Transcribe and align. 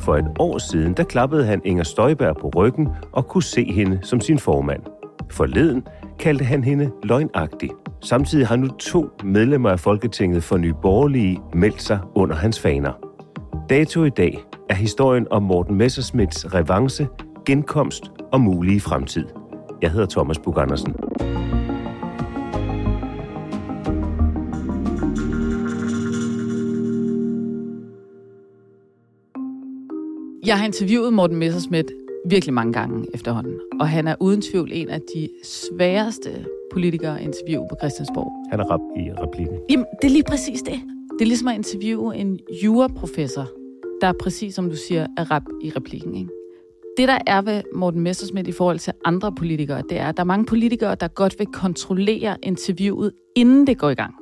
For 0.00 0.16
et 0.16 0.26
år 0.38 0.58
siden, 0.58 0.92
der 0.92 1.04
klappede 1.04 1.46
han 1.46 1.60
Inger 1.64 1.84
Støjberg 1.84 2.36
på 2.36 2.50
ryggen 2.56 2.88
og 3.12 3.28
kunne 3.28 3.42
se 3.42 3.72
hende 3.72 3.98
som 4.02 4.20
sin 4.20 4.38
formand. 4.38 4.82
Forleden 5.30 5.86
kaldte 6.18 6.44
han 6.44 6.64
hende 6.64 6.90
løgnagtig. 7.02 7.70
Samtidig 8.00 8.46
har 8.46 8.56
nu 8.56 8.66
to 8.66 9.10
medlemmer 9.24 9.70
af 9.70 9.80
Folketinget 9.80 10.42
for 10.42 10.56
Nye 10.56 10.74
Borgerlige 10.82 11.40
meldt 11.54 11.82
sig 11.82 11.98
under 12.14 12.36
hans 12.36 12.60
faner. 12.60 12.92
Dato 13.70 14.04
i 14.04 14.10
dag 14.10 14.38
er 14.68 14.74
historien 14.74 15.26
om 15.30 15.42
Morten 15.42 15.76
Messersmiths 15.76 16.54
revanche, 16.54 17.08
genkomst 17.46 18.10
og 18.32 18.40
mulige 18.40 18.80
fremtid. 18.80 19.26
Jeg 19.82 19.90
hedder 19.90 20.06
Thomas 20.06 20.38
Bug 20.38 20.60
Andersen. 20.60 20.94
Jeg 30.50 30.58
har 30.58 30.66
interviewet 30.66 31.12
Morten 31.12 31.36
Messersmith 31.36 31.88
virkelig 32.28 32.54
mange 32.54 32.72
gange 32.72 33.06
efterhånden, 33.14 33.60
og 33.80 33.88
han 33.88 34.08
er 34.08 34.14
uden 34.20 34.42
tvivl 34.42 34.70
en 34.72 34.88
af 34.88 35.00
de 35.14 35.28
sværeste 35.44 36.46
politikere 36.72 37.20
at 37.20 37.24
interviewe 37.24 37.66
på 37.70 37.76
Christiansborg. 37.80 38.32
Han 38.50 38.60
er 38.60 38.64
rap 38.64 38.80
i 38.96 39.12
replikken. 39.12 39.58
Jamen, 39.70 39.86
det 40.02 40.08
er 40.08 40.12
lige 40.12 40.24
præcis 40.24 40.62
det. 40.62 40.80
Det 41.18 41.24
er 41.24 41.26
ligesom 41.26 41.48
at 41.48 41.54
interviewe 41.54 42.16
en 42.16 42.38
juraprofessor, 42.64 43.48
der 44.00 44.06
er 44.06 44.12
præcis 44.22 44.54
som 44.54 44.70
du 44.70 44.76
siger, 44.76 45.06
er 45.16 45.30
rap 45.30 45.42
i 45.62 45.72
replikken. 45.76 46.14
Ikke? 46.14 46.30
Det, 46.96 47.08
der 47.08 47.18
er 47.26 47.42
ved 47.42 47.62
Morten 47.74 48.00
Messersmith 48.00 48.48
i 48.48 48.52
forhold 48.52 48.78
til 48.78 48.92
andre 49.04 49.32
politikere, 49.32 49.82
det 49.88 49.98
er, 49.98 50.06
at 50.06 50.16
der 50.16 50.22
er 50.22 50.26
mange 50.26 50.46
politikere, 50.46 50.94
der 50.94 51.08
godt 51.08 51.34
vil 51.38 51.46
kontrollere 51.46 52.36
interviewet, 52.42 53.12
inden 53.36 53.66
det 53.66 53.78
går 53.78 53.90
i 53.90 53.94
gang. 53.94 54.14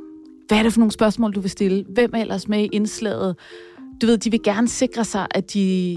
Hvad 0.48 0.58
er 0.58 0.62
det 0.62 0.72
for 0.72 0.80
nogle 0.80 0.92
spørgsmål, 0.92 1.32
du 1.32 1.40
vil 1.40 1.50
stille? 1.50 1.84
Hvem 1.88 2.10
er 2.14 2.20
ellers 2.20 2.48
med 2.48 2.64
i 2.64 2.68
indslaget? 2.72 3.36
Du 4.02 4.06
ved, 4.06 4.18
de 4.18 4.30
vil 4.30 4.42
gerne 4.42 4.68
sikre 4.68 5.04
sig, 5.04 5.26
at 5.30 5.54
de 5.54 5.96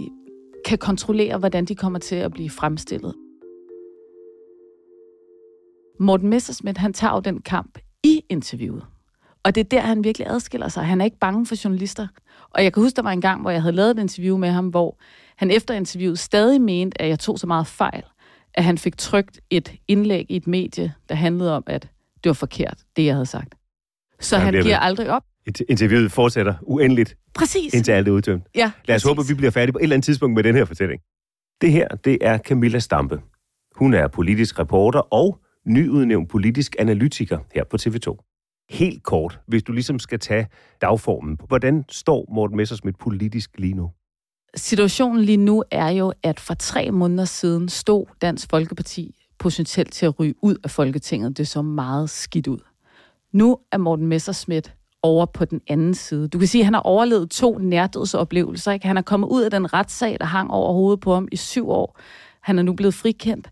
kan 0.66 0.77
kontrollere, 0.77 1.38
hvordan 1.38 1.66
de 1.66 1.75
kommer 1.75 1.99
til 1.99 2.16
at 2.16 2.31
blive 2.31 2.49
fremstillet. 2.49 3.16
Morten 5.99 6.29
Messersmith, 6.29 6.79
han 6.81 6.94
tager 6.94 7.13
jo 7.13 7.19
den 7.19 7.41
kamp 7.41 7.77
i 8.03 8.22
interviewet. 8.29 8.85
Og 9.44 9.55
det 9.55 9.61
er 9.61 9.69
der, 9.69 9.79
han 9.79 10.03
virkelig 10.03 10.27
adskiller 10.27 10.67
sig. 10.67 10.85
Han 10.85 11.01
er 11.01 11.05
ikke 11.05 11.17
bange 11.19 11.45
for 11.45 11.63
journalister. 11.63 12.07
Og 12.49 12.63
jeg 12.63 12.73
kan 12.73 12.83
huske, 12.83 12.95
der 12.95 13.01
var 13.01 13.11
en 13.11 13.22
gang, 13.22 13.41
hvor 13.41 13.51
jeg 13.51 13.61
havde 13.61 13.75
lavet 13.75 13.91
et 13.91 13.99
interview 13.99 14.38
med 14.38 14.49
ham, 14.49 14.67
hvor 14.67 14.99
han 15.35 15.51
efter 15.51 15.73
interviewet 15.73 16.19
stadig 16.19 16.61
mente, 16.61 17.01
at 17.01 17.09
jeg 17.09 17.19
tog 17.19 17.39
så 17.39 17.47
meget 17.47 17.67
fejl, 17.67 18.03
at 18.53 18.63
han 18.63 18.78
fik 18.78 18.97
trykt 18.97 19.39
et 19.49 19.73
indlæg 19.88 20.25
i 20.29 20.35
et 20.35 20.47
medie, 20.47 20.93
der 21.09 21.16
handlede 21.16 21.55
om, 21.55 21.63
at 21.67 21.81
det 22.23 22.29
var 22.29 22.33
forkert, 22.33 22.78
det 22.95 23.05
jeg 23.05 23.13
havde 23.13 23.25
sagt. 23.25 23.55
Så 24.19 24.35
Ja, 24.35 24.41
han 24.41 24.53
det 24.53 24.59
er 24.59 24.63
giver 24.63 24.75
vel- 24.75 24.83
aldrig 24.83 25.09
op. 25.11 25.23
Et- 25.47 25.62
Interviewet 25.69 26.12
fortsætter 26.12 26.53
uendeligt, 26.62 27.18
Præcis. 27.34 27.74
indtil 27.74 27.91
alt 27.91 28.07
er 28.07 28.12
udtømt. 28.12 28.44
Ja, 28.56 28.72
Lad 28.85 28.96
os 28.96 29.03
præcis. 29.03 29.07
håbe, 29.07 29.22
at 29.22 29.29
vi 29.29 29.34
bliver 29.34 29.52
færdige 29.52 29.74
på 29.74 29.79
et 29.79 29.84
eller 29.84 29.96
andet 29.96 30.06
tidspunkt 30.06 30.35
med 30.35 30.44
den 30.44 30.56
her 30.56 30.66
fortælling. 30.66 31.02
Det 31.62 31.72
her, 31.72 31.88
det 31.88 32.18
er 32.22 32.38
Camilla 32.38 32.79
Stampe. 32.79 33.22
Hun 33.75 33.94
er 33.94 34.07
politisk 34.07 34.59
reporter 34.59 35.00
og 35.13 35.40
nyudnævnt 35.68 36.29
politisk 36.29 36.75
analytiker 36.79 37.40
her 37.56 37.63
på 37.63 37.78
TV2. 37.81 38.18
Helt 38.69 39.03
kort, 39.03 39.40
hvis 39.47 39.63
du 39.63 39.72
ligesom 39.72 40.00
skal 40.00 40.19
tage 40.19 40.47
dagformen. 40.81 41.38
Hvordan 41.47 41.84
står 41.90 42.25
Morten 42.35 42.58
Messersmith 42.58 42.97
politisk 43.00 43.50
lige 43.58 43.73
nu? 43.73 43.91
Situationen 44.56 45.22
lige 45.23 45.38
nu 45.38 45.63
er 45.72 45.90
jo, 45.90 46.13
at 46.23 46.40
for 46.40 46.53
tre 46.53 46.91
måneder 46.91 47.25
siden 47.25 47.69
stod 47.69 48.06
Dansk 48.22 48.50
Folkeparti 48.50 49.16
potentielt 49.40 49.94
til 49.94 50.06
at 50.06 50.19
ryge 50.19 50.34
ud 50.41 50.56
af 50.63 50.69
Folketinget. 50.72 51.38
Det 51.38 51.47
så 51.47 51.62
meget 51.62 52.09
skidt 52.09 52.47
ud. 52.47 52.59
Nu 53.34 53.58
er 53.72 53.78
Morten 53.78 54.08
Messerschmidt 54.08 54.75
over 55.03 55.25
på 55.25 55.45
den 55.45 55.62
anden 55.67 55.94
side. 55.94 56.28
Du 56.28 56.38
kan 56.38 56.47
sige, 56.47 56.62
at 56.62 56.66
han 56.66 56.73
har 56.73 56.81
overlevet 56.81 57.29
to 57.29 57.57
nærdødsoplevelser. 57.57 58.72
Ikke? 58.72 58.88
Han 58.88 58.97
er 58.97 59.01
kommet 59.01 59.28
ud 59.28 59.41
af 59.41 59.51
den 59.51 59.73
retssag, 59.73 60.17
der 60.19 60.25
hang 60.25 60.51
over 60.51 60.73
hovedet 60.73 61.00
på 61.00 61.13
ham 61.13 61.28
i 61.31 61.35
syv 61.35 61.69
år. 61.69 62.00
Han 62.41 62.59
er 62.59 62.63
nu 62.63 62.73
blevet 62.73 62.94
frikendt. 62.94 63.50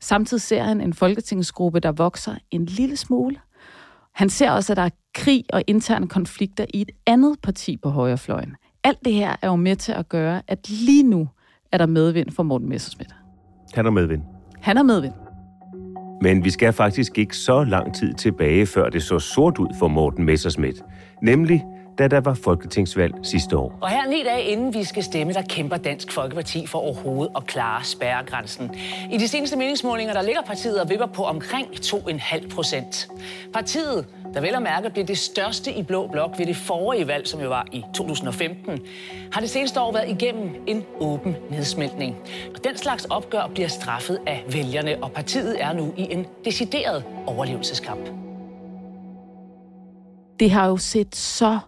Samtidig 0.00 0.40
ser 0.40 0.62
han 0.62 0.80
en 0.80 0.94
folketingsgruppe, 0.94 1.80
der 1.80 1.92
vokser 1.92 2.34
en 2.50 2.64
lille 2.66 2.96
smule. 2.96 3.36
Han 4.12 4.30
ser 4.30 4.50
også, 4.50 4.72
at 4.72 4.76
der 4.76 4.82
er 4.82 4.90
krig 5.14 5.44
og 5.52 5.62
interne 5.66 6.08
konflikter 6.08 6.66
i 6.74 6.80
et 6.80 6.90
andet 7.06 7.36
parti 7.42 7.76
på 7.76 7.90
højrefløjen. 7.90 8.56
Alt 8.84 8.98
det 9.04 9.12
her 9.12 9.36
er 9.42 9.48
jo 9.48 9.56
med 9.56 9.76
til 9.76 9.92
at 9.92 10.08
gøre, 10.08 10.42
at 10.48 10.70
lige 10.70 11.02
nu 11.02 11.28
er 11.72 11.78
der 11.78 11.86
medvind 11.86 12.30
for 12.30 12.42
Morten 12.42 12.68
Messerschmidt. 12.68 13.14
Han 13.74 13.86
er 13.86 13.90
medvind. 13.90 14.22
Han 14.60 14.76
er 14.76 14.82
medvind. 14.82 15.21
Men 16.22 16.44
vi 16.44 16.50
skal 16.50 16.72
faktisk 16.72 17.18
ikke 17.18 17.36
så 17.36 17.64
lang 17.64 17.94
tid 17.94 18.14
tilbage, 18.14 18.66
før 18.66 18.88
det 18.88 19.02
så 19.02 19.18
sort 19.18 19.58
ud 19.58 19.68
for 19.78 19.88
Morten 19.88 20.24
Messerschmidt. 20.24 20.76
Nemlig, 21.22 21.64
da 21.98 22.08
der 22.08 22.20
var 22.20 22.34
folketingsvalg 22.34 23.14
sidste 23.22 23.56
år. 23.56 23.78
Og 23.80 23.88
her 23.88 24.08
ni 24.08 24.22
dage 24.22 24.42
inden 24.42 24.74
vi 24.74 24.84
skal 24.84 25.02
stemme, 25.02 25.32
der 25.32 25.42
kæmper 25.42 25.76
Dansk 25.76 26.12
Folkeparti 26.12 26.66
for 26.66 26.78
overhovedet 26.78 27.32
at 27.36 27.46
klare 27.46 27.84
spærregrænsen. 27.84 28.74
I 29.10 29.18
de 29.18 29.28
seneste 29.28 29.56
meningsmålinger, 29.56 30.14
der 30.14 30.22
ligger 30.22 30.42
partiet 30.42 30.80
og 30.80 30.88
vipper 30.90 31.06
på 31.06 31.24
omkring 31.24 31.66
2,5 31.66 32.54
procent. 32.54 33.08
Partiet, 33.52 34.06
der 34.34 34.40
vel 34.40 34.54
og 34.54 34.62
mærke 34.62 34.90
blev 34.90 35.06
det 35.06 35.18
største 35.18 35.72
i 35.72 35.82
Blå 35.82 36.06
Blok 36.06 36.38
ved 36.38 36.46
det 36.46 36.56
forrige 36.56 37.08
valg, 37.08 37.28
som 37.28 37.40
jo 37.40 37.48
var 37.48 37.66
i 37.72 37.84
2015, 37.94 38.80
har 39.32 39.40
det 39.40 39.50
seneste 39.50 39.80
år 39.80 39.92
været 39.92 40.10
igennem 40.10 40.54
en 40.66 40.84
åben 41.00 41.36
nedsmeltning. 41.50 42.16
Og 42.54 42.64
den 42.64 42.76
slags 42.76 43.04
opgør 43.04 43.50
bliver 43.54 43.68
straffet 43.68 44.18
af 44.26 44.44
vælgerne, 44.52 45.02
og 45.02 45.12
partiet 45.12 45.62
er 45.62 45.72
nu 45.72 45.94
i 45.96 46.06
en 46.10 46.26
decideret 46.44 47.04
overlevelseskamp. 47.26 48.10
Det 50.40 50.50
har 50.50 50.66
jo 50.66 50.76
set 50.76 51.16
så 51.16 51.58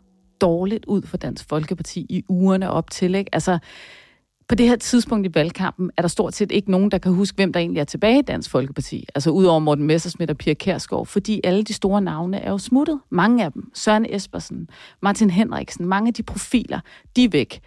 dårligt 0.40 0.84
ud 0.84 1.02
for 1.02 1.16
Dansk 1.16 1.48
Folkeparti 1.48 2.06
i 2.08 2.24
ugerne 2.28 2.70
op 2.70 2.90
til. 2.90 3.14
Ikke? 3.14 3.34
Altså, 3.34 3.58
på 4.48 4.54
det 4.54 4.68
her 4.68 4.76
tidspunkt 4.76 5.26
i 5.26 5.34
valgkampen 5.34 5.90
er 5.96 6.02
der 6.02 6.08
stort 6.08 6.34
set 6.34 6.52
ikke 6.52 6.70
nogen, 6.70 6.90
der 6.90 6.98
kan 6.98 7.12
huske, 7.12 7.36
hvem 7.36 7.52
der 7.52 7.60
egentlig 7.60 7.80
er 7.80 7.84
tilbage 7.84 8.18
i 8.18 8.22
Dansk 8.22 8.50
Folkeparti. 8.50 9.06
Altså 9.14 9.30
udover 9.30 9.58
Morten 9.58 9.86
Messersmith 9.86 10.30
og 10.30 10.36
Pia 10.36 10.54
Kærsgaard, 10.54 11.06
fordi 11.06 11.40
alle 11.44 11.62
de 11.62 11.72
store 11.72 12.00
navne 12.00 12.38
er 12.38 12.50
jo 12.50 12.58
smuttet. 12.58 13.00
Mange 13.10 13.44
af 13.44 13.52
dem. 13.52 13.70
Søren 13.74 14.06
Espersen, 14.08 14.68
Martin 15.02 15.30
Henriksen, 15.30 15.86
mange 15.86 16.08
af 16.08 16.14
de 16.14 16.22
profiler, 16.22 16.80
de 17.16 17.24
er 17.24 17.28
væk. 17.28 17.60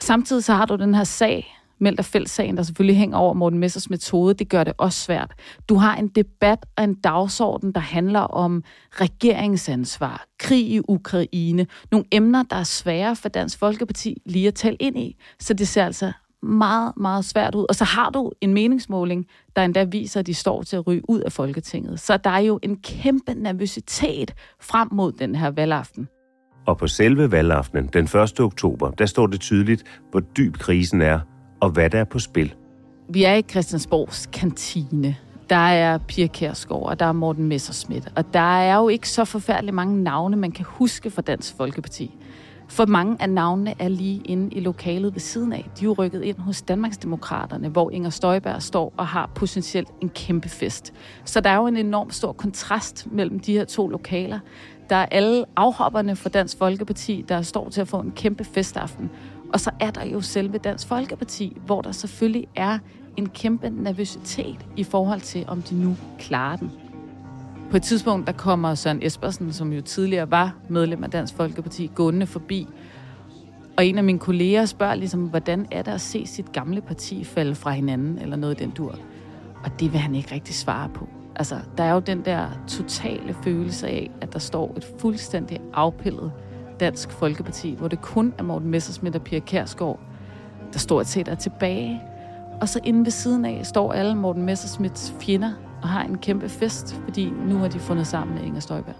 Samtidig 0.00 0.44
så 0.44 0.54
har 0.54 0.66
du 0.66 0.76
den 0.76 0.94
her 0.94 1.04
sag, 1.04 1.57
Meldt 1.80 2.04
fællessagen, 2.04 2.56
der 2.56 2.62
selvfølgelig 2.62 2.96
hænger 2.96 3.18
over 3.18 3.34
Morten 3.34 3.58
Messers 3.58 3.90
metode, 3.90 4.34
det 4.34 4.48
gør 4.48 4.64
det 4.64 4.72
også 4.78 5.00
svært. 5.00 5.32
Du 5.68 5.74
har 5.74 5.96
en 5.96 6.08
debat 6.08 6.66
og 6.76 6.84
en 6.84 6.94
dagsorden, 6.94 7.72
der 7.72 7.80
handler 7.80 8.20
om 8.20 8.62
regeringsansvar, 8.92 10.26
krig 10.38 10.70
i 10.70 10.80
Ukraine, 10.88 11.66
nogle 11.90 12.06
emner, 12.12 12.42
der 12.42 12.56
er 12.56 12.64
svære 12.64 13.16
for 13.16 13.28
Dansk 13.28 13.58
Folkeparti 13.58 14.16
lige 14.26 14.48
at 14.48 14.54
tale 14.54 14.76
ind 14.80 14.98
i. 14.98 15.16
Så 15.40 15.54
det 15.54 15.68
ser 15.68 15.84
altså 15.84 16.12
meget, 16.42 16.92
meget 16.96 17.24
svært 17.24 17.54
ud. 17.54 17.66
Og 17.68 17.74
så 17.74 17.84
har 17.84 18.10
du 18.10 18.32
en 18.40 18.54
meningsmåling, 18.54 19.26
der 19.56 19.62
endda 19.62 19.84
viser, 19.84 20.20
at 20.20 20.26
de 20.26 20.34
står 20.34 20.62
til 20.62 20.76
at 20.76 20.86
ryge 20.86 21.02
ud 21.08 21.20
af 21.20 21.32
Folketinget. 21.32 22.00
Så 22.00 22.16
der 22.16 22.30
er 22.30 22.38
jo 22.38 22.58
en 22.62 22.76
kæmpe 22.76 23.34
nervøsitet 23.34 24.34
frem 24.60 24.88
mod 24.92 25.12
den 25.12 25.34
her 25.34 25.50
valgaften. 25.50 26.08
Og 26.66 26.78
på 26.78 26.86
selve 26.86 27.32
valgaftenen, 27.32 27.86
den 27.86 28.04
1. 28.04 28.40
oktober, 28.40 28.90
der 28.90 29.06
står 29.06 29.26
det 29.26 29.40
tydeligt, 29.40 29.84
hvor 30.10 30.20
dyb 30.20 30.56
krisen 30.56 31.02
er, 31.02 31.20
og 31.60 31.70
hvad 31.70 31.90
der 31.90 32.00
er 32.00 32.04
på 32.04 32.18
spil. 32.18 32.54
Vi 33.08 33.24
er 33.24 33.34
i 33.34 33.42
Christiansborgs 33.42 34.26
kantine. 34.26 35.16
Der 35.50 35.56
er 35.56 35.98
Pia 35.98 36.26
Kærsgaard, 36.26 36.82
og 36.82 37.00
der 37.00 37.06
er 37.06 37.12
Morten 37.12 37.44
Messerschmidt. 37.44 38.08
Og 38.16 38.34
der 38.34 38.60
er 38.60 38.76
jo 38.76 38.88
ikke 38.88 39.08
så 39.08 39.24
forfærdeligt 39.24 39.74
mange 39.74 40.02
navne, 40.02 40.36
man 40.36 40.52
kan 40.52 40.64
huske 40.68 41.10
fra 41.10 41.22
Dansk 41.22 41.56
Folkeparti. 41.56 42.16
For 42.68 42.86
mange 42.86 43.16
af 43.20 43.30
navnene 43.30 43.74
er 43.78 43.88
lige 43.88 44.20
inde 44.24 44.54
i 44.54 44.60
lokalet 44.60 45.14
ved 45.14 45.20
siden 45.20 45.52
af. 45.52 45.70
De 45.78 45.84
er 45.84 45.84
jo 45.84 45.92
rykket 45.98 46.22
ind 46.22 46.38
hos 46.38 46.62
Danmarksdemokraterne, 46.62 47.68
hvor 47.68 47.90
Inger 47.90 48.10
Støjberg 48.10 48.62
står 48.62 48.92
og 48.96 49.06
har 49.06 49.30
potentielt 49.34 49.88
en 50.02 50.08
kæmpe 50.08 50.48
fest. 50.48 50.92
Så 51.24 51.40
der 51.40 51.50
er 51.50 51.56
jo 51.56 51.66
en 51.66 51.76
enorm 51.76 52.10
stor 52.10 52.32
kontrast 52.32 53.06
mellem 53.10 53.40
de 53.40 53.52
her 53.52 53.64
to 53.64 53.88
lokaler. 53.88 54.38
Der 54.90 54.96
er 54.96 55.06
alle 55.06 55.44
afhopperne 55.56 56.16
fra 56.16 56.28
Dansk 56.28 56.58
Folkeparti, 56.58 57.24
der 57.28 57.42
står 57.42 57.68
til 57.68 57.80
at 57.80 57.88
få 57.88 58.00
en 58.00 58.12
kæmpe 58.16 58.44
festaften. 58.44 59.10
Og 59.52 59.60
så 59.60 59.70
er 59.80 59.90
der 59.90 60.04
jo 60.04 60.20
selve 60.20 60.58
Dansk 60.58 60.88
Folkeparti, 60.88 61.56
hvor 61.66 61.82
der 61.82 61.92
selvfølgelig 61.92 62.46
er 62.56 62.78
en 63.16 63.28
kæmpe 63.28 63.70
nervøsitet 63.70 64.66
i 64.76 64.84
forhold 64.84 65.20
til, 65.20 65.44
om 65.48 65.62
de 65.62 65.82
nu 65.82 65.96
klarer 66.18 66.56
den. 66.56 66.70
På 67.70 67.76
et 67.76 67.82
tidspunkt, 67.82 68.26
der 68.26 68.32
kommer 68.32 68.74
Søren 68.74 69.02
Espersen, 69.02 69.52
som 69.52 69.72
jo 69.72 69.80
tidligere 69.80 70.30
var 70.30 70.56
medlem 70.68 71.04
af 71.04 71.10
Dansk 71.10 71.34
Folkeparti, 71.34 71.90
gående 71.94 72.26
forbi. 72.26 72.66
Og 73.76 73.86
en 73.86 73.98
af 73.98 74.04
mine 74.04 74.18
kolleger 74.18 74.66
spørger 74.66 74.94
ligesom, 74.94 75.20
hvordan 75.20 75.66
er 75.70 75.82
det 75.82 75.90
at 75.90 76.00
se 76.00 76.26
sit 76.26 76.52
gamle 76.52 76.80
parti 76.80 77.24
falde 77.24 77.54
fra 77.54 77.70
hinanden, 77.70 78.18
eller 78.18 78.36
noget 78.36 78.60
i 78.60 78.64
den 78.64 78.70
dur. 78.70 78.98
Og 79.64 79.80
det 79.80 79.92
vil 79.92 80.00
han 80.00 80.14
ikke 80.14 80.34
rigtig 80.34 80.54
svare 80.54 80.88
på. 80.88 81.08
Altså, 81.36 81.58
der 81.76 81.84
er 81.84 81.92
jo 81.92 82.00
den 82.00 82.24
der 82.24 82.46
totale 82.68 83.36
følelse 83.44 83.88
af, 83.88 84.10
at 84.20 84.32
der 84.32 84.38
står 84.38 84.74
et 84.76 84.86
fuldstændig 84.98 85.60
afpillet 85.72 86.32
Dansk 86.80 87.10
Folkeparti, 87.10 87.74
hvor 87.78 87.88
det 87.88 88.02
kun 88.02 88.34
er 88.38 88.42
Morten 88.42 88.70
Messersmith 88.70 89.16
og 89.16 89.22
Pia 89.22 89.38
Kærsgaard, 89.38 89.98
der 90.72 90.78
stort 90.78 91.06
set 91.06 91.28
er 91.28 91.34
tilbage. 91.34 92.02
Og 92.60 92.68
så 92.68 92.80
inde 92.84 93.04
ved 93.04 93.10
siden 93.10 93.44
af 93.44 93.66
står 93.66 93.92
alle 93.92 94.14
Morten 94.14 94.42
Messersmiths 94.42 95.12
fjender 95.20 95.52
og 95.82 95.88
har 95.88 96.02
en 96.02 96.18
kæmpe 96.18 96.48
fest, 96.48 96.94
fordi 97.04 97.30
nu 97.30 97.58
har 97.58 97.68
de 97.68 97.80
fundet 97.80 98.06
sammen 98.06 98.36
med 98.36 98.44
Inger 98.44 98.60
Støjberg. 98.60 98.94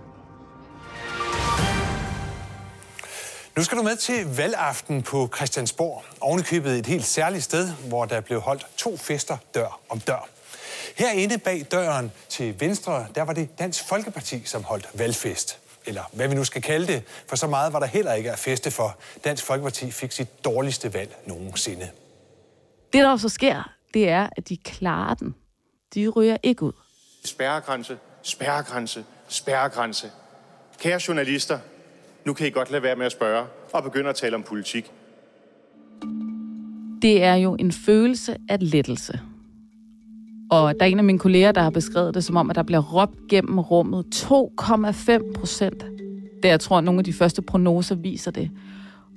Nu 3.56 3.64
skal 3.64 3.78
du 3.78 3.82
med 3.82 3.96
til 3.96 4.36
valgaften 4.36 5.02
på 5.02 5.28
Christiansborg. 5.36 6.04
Ovenikøbet 6.20 6.78
et 6.78 6.86
helt 6.86 7.04
særligt 7.04 7.44
sted, 7.44 7.68
hvor 7.88 8.04
der 8.04 8.20
blev 8.20 8.40
holdt 8.40 8.66
to 8.76 8.96
fester 8.96 9.36
dør 9.54 9.80
om 9.88 10.00
dør. 10.00 10.28
Herinde 10.96 11.38
bag 11.38 11.66
døren 11.72 12.12
til 12.28 12.60
venstre, 12.60 13.06
der 13.14 13.22
var 13.22 13.32
det 13.32 13.58
Dansk 13.58 13.88
Folkeparti, 13.88 14.42
som 14.44 14.64
holdt 14.64 14.88
valgfest 14.94 15.67
eller 15.88 16.02
hvad 16.12 16.28
vi 16.28 16.34
nu 16.34 16.44
skal 16.44 16.62
kalde 16.62 16.86
det, 16.86 17.02
for 17.28 17.36
så 17.36 17.46
meget 17.46 17.72
var 17.72 17.78
der 17.78 17.86
heller 17.86 18.12
ikke 18.12 18.32
at 18.32 18.38
feste 18.38 18.70
for. 18.70 18.98
Dansk 19.24 19.44
Folkeparti 19.44 19.90
fik 19.90 20.12
sit 20.12 20.44
dårligste 20.44 20.94
valg 20.94 21.16
nogensinde. 21.26 21.88
Det, 22.92 23.04
der 23.04 23.16
så 23.16 23.28
sker, 23.28 23.72
det 23.94 24.08
er, 24.08 24.28
at 24.36 24.48
de 24.48 24.56
klarer 24.56 25.14
den. 25.14 25.34
De 25.94 26.08
ryger 26.08 26.36
ikke 26.42 26.62
ud. 26.62 26.72
Spærregrænse, 27.24 27.98
spærregrænse, 28.22 29.04
spærregrænse. 29.28 30.10
Kære 30.78 31.00
journalister, 31.08 31.58
nu 32.24 32.34
kan 32.34 32.46
I 32.46 32.50
godt 32.50 32.70
lade 32.70 32.82
være 32.82 32.96
med 32.96 33.06
at 33.06 33.12
spørge 33.12 33.46
og 33.72 33.82
begynde 33.82 34.10
at 34.10 34.16
tale 34.16 34.36
om 34.36 34.42
politik. 34.42 34.92
Det 37.02 37.24
er 37.24 37.34
jo 37.34 37.54
en 37.54 37.72
følelse 37.72 38.36
af 38.48 38.58
lettelse. 38.60 39.20
Og 40.50 40.74
der 40.80 40.86
er 40.86 40.90
en 40.90 40.98
af 40.98 41.04
mine 41.04 41.18
kolleger, 41.18 41.52
der 41.52 41.60
har 41.60 41.70
beskrevet 41.70 42.14
det 42.14 42.24
som 42.24 42.36
om, 42.36 42.50
at 42.50 42.56
der 42.56 42.62
bliver 42.62 42.80
råbt 42.80 43.28
gennem 43.28 43.58
rummet 43.58 44.04
2,5 44.14 45.32
procent. 45.32 45.84
Det 46.42 46.48
jeg 46.48 46.60
tror, 46.60 46.78
at 46.78 46.84
nogle 46.84 46.98
af 46.98 47.04
de 47.04 47.12
første 47.12 47.42
prognoser 47.42 47.94
viser 47.94 48.30
det. 48.30 48.50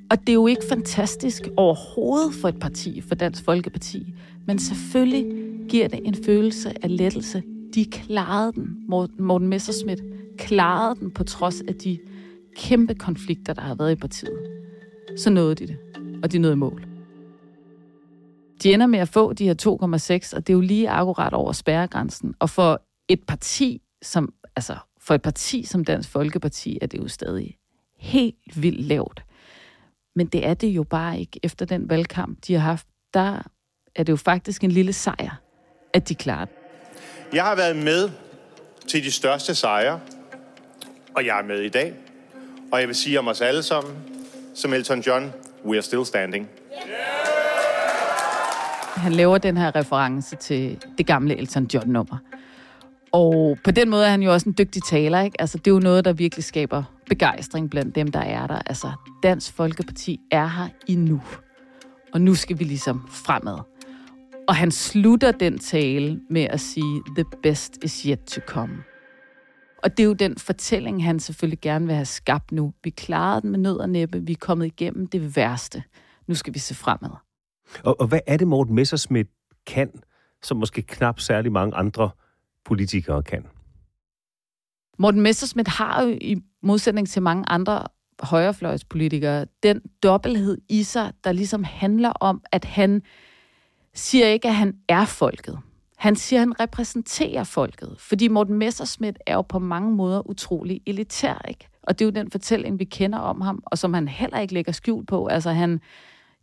Og 0.09 0.19
det 0.19 0.29
er 0.29 0.33
jo 0.33 0.47
ikke 0.47 0.63
fantastisk 0.69 1.41
overhovedet 1.57 2.33
for 2.33 2.47
et 2.47 2.59
parti, 2.59 3.01
for 3.01 3.15
Dansk 3.15 3.43
Folkeparti. 3.43 4.13
Men 4.47 4.59
selvfølgelig 4.59 5.25
giver 5.69 5.87
det 5.87 5.99
en 6.03 6.15
følelse 6.25 6.73
af 6.83 6.97
lettelse. 6.97 7.43
De 7.75 7.85
klarede 7.85 8.51
den. 8.51 8.77
Morten 9.19 9.47
Messerschmidt 9.47 10.01
klarede 10.37 10.99
den 10.99 11.11
på 11.11 11.23
trods 11.23 11.61
af 11.61 11.75
de 11.75 11.97
kæmpe 12.55 12.93
konflikter, 12.93 13.53
der 13.53 13.61
har 13.61 13.75
været 13.75 13.91
i 13.91 13.95
partiet. 13.95 14.39
Så 15.17 15.29
nåede 15.29 15.55
de 15.55 15.67
det. 15.67 15.77
Og 16.23 16.31
de 16.31 16.37
nåede 16.37 16.55
mål. 16.55 16.90
De 18.63 18.73
ender 18.73 18.87
med 18.87 18.99
at 18.99 19.09
få 19.09 19.33
de 19.33 19.45
her 19.45 19.53
2,6, 19.53 20.35
og 20.35 20.47
det 20.47 20.53
er 20.53 20.57
jo 20.57 20.61
lige 20.61 20.89
akkurat 20.89 21.33
over 21.33 21.51
spærregrænsen. 21.51 22.35
Og 22.39 22.49
for 22.49 22.81
et 23.07 23.23
parti 23.27 23.81
som, 24.01 24.33
altså 24.55 24.75
for 24.99 25.13
et 25.13 25.21
parti 25.21 25.65
som 25.65 25.85
Dansk 25.85 26.09
Folkeparti, 26.09 26.77
er 26.81 26.87
det 26.87 26.97
jo 26.97 27.07
stadig 27.07 27.57
helt 27.97 28.61
vildt 28.61 28.81
lavt. 28.81 29.23
Men 30.15 30.27
det 30.27 30.45
er 30.45 30.53
det 30.53 30.67
jo 30.67 30.83
bare 30.83 31.19
ikke. 31.19 31.39
Efter 31.43 31.65
den 31.65 31.89
valgkamp, 31.89 32.37
de 32.47 32.53
har 32.53 32.59
haft, 32.59 32.87
der 33.13 33.41
er 33.95 34.03
det 34.03 34.11
jo 34.11 34.17
faktisk 34.17 34.63
en 34.63 34.71
lille 34.71 34.93
sejr, 34.93 35.41
at 35.93 36.09
de 36.09 36.15
klarer 36.15 36.45
det. 36.45 36.55
Jeg 37.33 37.43
har 37.43 37.55
været 37.55 37.75
med 37.75 38.09
til 38.87 39.03
de 39.03 39.11
største 39.11 39.55
sejre, 39.55 39.99
og 41.15 41.25
jeg 41.25 41.39
er 41.39 41.43
med 41.43 41.61
i 41.61 41.69
dag. 41.69 41.93
Og 42.71 42.79
jeg 42.79 42.87
vil 42.87 42.95
sige 42.95 43.19
om 43.19 43.27
os 43.27 43.41
alle 43.41 43.63
sammen, 43.63 43.93
som 44.55 44.73
Elton 44.73 44.99
John, 44.99 45.31
we 45.65 45.77
are 45.77 45.81
still 45.81 46.05
standing. 46.05 46.49
Han 49.01 49.11
laver 49.11 49.37
den 49.37 49.57
her 49.57 49.75
reference 49.75 50.35
til 50.35 50.83
det 50.97 51.05
gamle 51.05 51.37
Elton 51.37 51.67
John-nummer. 51.73 52.17
Og 53.11 53.57
på 53.63 53.71
den 53.71 53.89
måde 53.89 54.05
er 54.05 54.09
han 54.09 54.21
jo 54.21 54.33
også 54.33 54.49
en 54.49 54.55
dygtig 54.57 54.83
taler, 54.83 55.21
ikke? 55.21 55.41
Altså, 55.41 55.57
det 55.57 55.67
er 55.67 55.71
jo 55.71 55.79
noget, 55.79 56.05
der 56.05 56.13
virkelig 56.13 56.43
skaber 56.43 56.83
begejstring 57.09 57.69
blandt 57.69 57.95
dem, 57.95 58.11
der 58.11 58.19
er 58.19 58.47
der. 58.47 58.61
Altså, 58.65 58.91
Dansk 59.23 59.53
Folkeparti 59.53 60.19
er 60.31 60.47
her 60.47 60.67
endnu. 60.87 61.21
Og 62.13 62.21
nu 62.21 62.35
skal 62.35 62.59
vi 62.59 62.63
ligesom 62.63 63.07
fremad. 63.09 63.57
Og 64.47 64.55
han 64.55 64.71
slutter 64.71 65.31
den 65.31 65.59
tale 65.59 66.19
med 66.29 66.43
at 66.43 66.59
sige, 66.59 67.01
the 67.15 67.25
best 67.43 67.77
is 67.83 68.01
yet 68.01 68.19
to 68.19 68.41
come. 68.47 68.73
Og 69.83 69.97
det 69.97 70.03
er 70.03 70.07
jo 70.07 70.13
den 70.13 70.37
fortælling, 70.37 71.03
han 71.03 71.19
selvfølgelig 71.19 71.59
gerne 71.61 71.85
vil 71.85 71.95
have 71.95 72.05
skabt 72.05 72.51
nu. 72.51 72.73
Vi 72.83 72.89
klarede 72.89 73.41
den 73.41 73.51
med 73.51 73.59
nød 73.59 73.77
og 73.77 73.89
næppe. 73.89 74.25
Vi 74.25 74.31
er 74.31 74.37
kommet 74.39 74.65
igennem 74.65 75.07
det 75.07 75.35
værste. 75.35 75.83
Nu 76.27 76.35
skal 76.35 76.53
vi 76.53 76.59
se 76.59 76.75
fremad. 76.75 77.30
Og, 77.83 78.01
og 78.01 78.07
hvad 78.07 78.19
er 78.27 78.37
det, 78.37 78.47
Morten 78.47 78.75
Messerschmidt 78.75 79.27
kan, 79.67 79.91
som 80.43 80.57
måske 80.57 80.81
knap 80.81 81.19
særlig 81.19 81.51
mange 81.51 81.75
andre 81.75 82.09
politikere 82.65 83.23
kan? 83.23 83.45
Morten 84.97 85.21
Messerschmidt 85.21 85.67
har 85.67 86.03
jo 86.03 86.17
i 86.21 86.35
modsætning 86.63 87.09
til 87.09 87.21
mange 87.21 87.43
andre 87.47 87.83
højrefløjspolitikere 88.19 89.45
den 89.63 89.81
dobbelthed 90.03 90.57
i 90.69 90.83
sig, 90.83 91.13
der 91.23 91.31
ligesom 91.31 91.63
handler 91.63 92.09
om, 92.09 92.41
at 92.51 92.65
han 92.65 93.01
siger 93.93 94.27
ikke, 94.27 94.47
at 94.47 94.55
han 94.55 94.73
er 94.89 95.05
folket. 95.05 95.59
Han 95.97 96.15
siger, 96.15 96.39
at 96.39 96.47
han 96.47 96.59
repræsenterer 96.59 97.43
folket, 97.43 97.95
fordi 97.99 98.27
Morten 98.27 98.57
Messerschmidt 98.57 99.17
er 99.25 99.33
jo 99.33 99.41
på 99.41 99.59
mange 99.59 99.95
måder 99.95 100.29
utrolig 100.29 100.81
elitær, 100.87 101.45
ikke? 101.47 101.67
Og 101.83 101.99
det 101.99 102.05
er 102.05 102.07
jo 102.07 102.23
den 102.23 102.31
fortælling, 102.31 102.79
vi 102.79 102.83
kender 102.83 103.19
om 103.19 103.41
ham, 103.41 103.63
og 103.65 103.77
som 103.77 103.93
han 103.93 104.07
heller 104.07 104.39
ikke 104.39 104.53
lægger 104.53 104.71
skjul 104.71 105.05
på. 105.05 105.27
Altså 105.27 105.51
han 105.51 105.79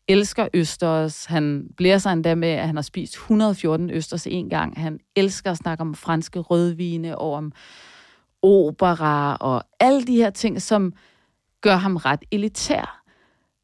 elsker 0.09 0.49
østers. 0.55 1.25
Han 1.25 1.69
bliver 1.77 1.99
sig 1.99 2.13
endda 2.13 2.35
med, 2.35 2.49
at 2.49 2.67
han 2.67 2.77
har 2.77 2.83
spist 2.83 3.15
114 3.15 3.91
østers 3.91 4.27
en 4.27 4.49
gang. 4.49 4.81
Han 4.81 4.99
elsker 5.17 5.51
at 5.51 5.57
snakke 5.57 5.81
om 5.81 5.95
franske 5.95 6.39
rødvine 6.39 7.19
og 7.19 7.33
om 7.33 7.53
opera 8.43 9.37
og 9.41 9.65
alle 9.81 10.05
de 10.05 10.17
her 10.17 10.31
ting, 10.31 10.63
som 10.63 10.93
gør 11.61 11.77
ham 11.77 11.97
ret 11.97 12.25
elitær. 12.31 13.03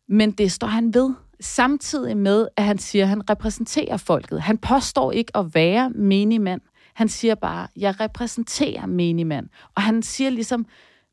Men 0.08 0.30
det 0.30 0.52
står 0.52 0.66
han 0.66 0.94
ved, 0.94 1.14
samtidig 1.40 2.16
med, 2.16 2.48
at 2.56 2.64
han 2.64 2.78
siger, 2.78 3.04
at 3.04 3.08
han 3.08 3.30
repræsenterer 3.30 3.96
folket. 3.96 4.42
Han 4.42 4.58
påstår 4.58 5.12
ikke 5.12 5.36
at 5.36 5.54
være 5.54 5.90
menigmand. 5.90 6.60
Han 6.94 7.08
siger 7.08 7.34
bare, 7.34 7.68
jeg 7.76 8.00
repræsenterer 8.00 8.86
menigmand. 8.86 9.48
Og 9.74 9.82
han 9.82 10.02
siger 10.02 10.30
ligesom, 10.30 10.66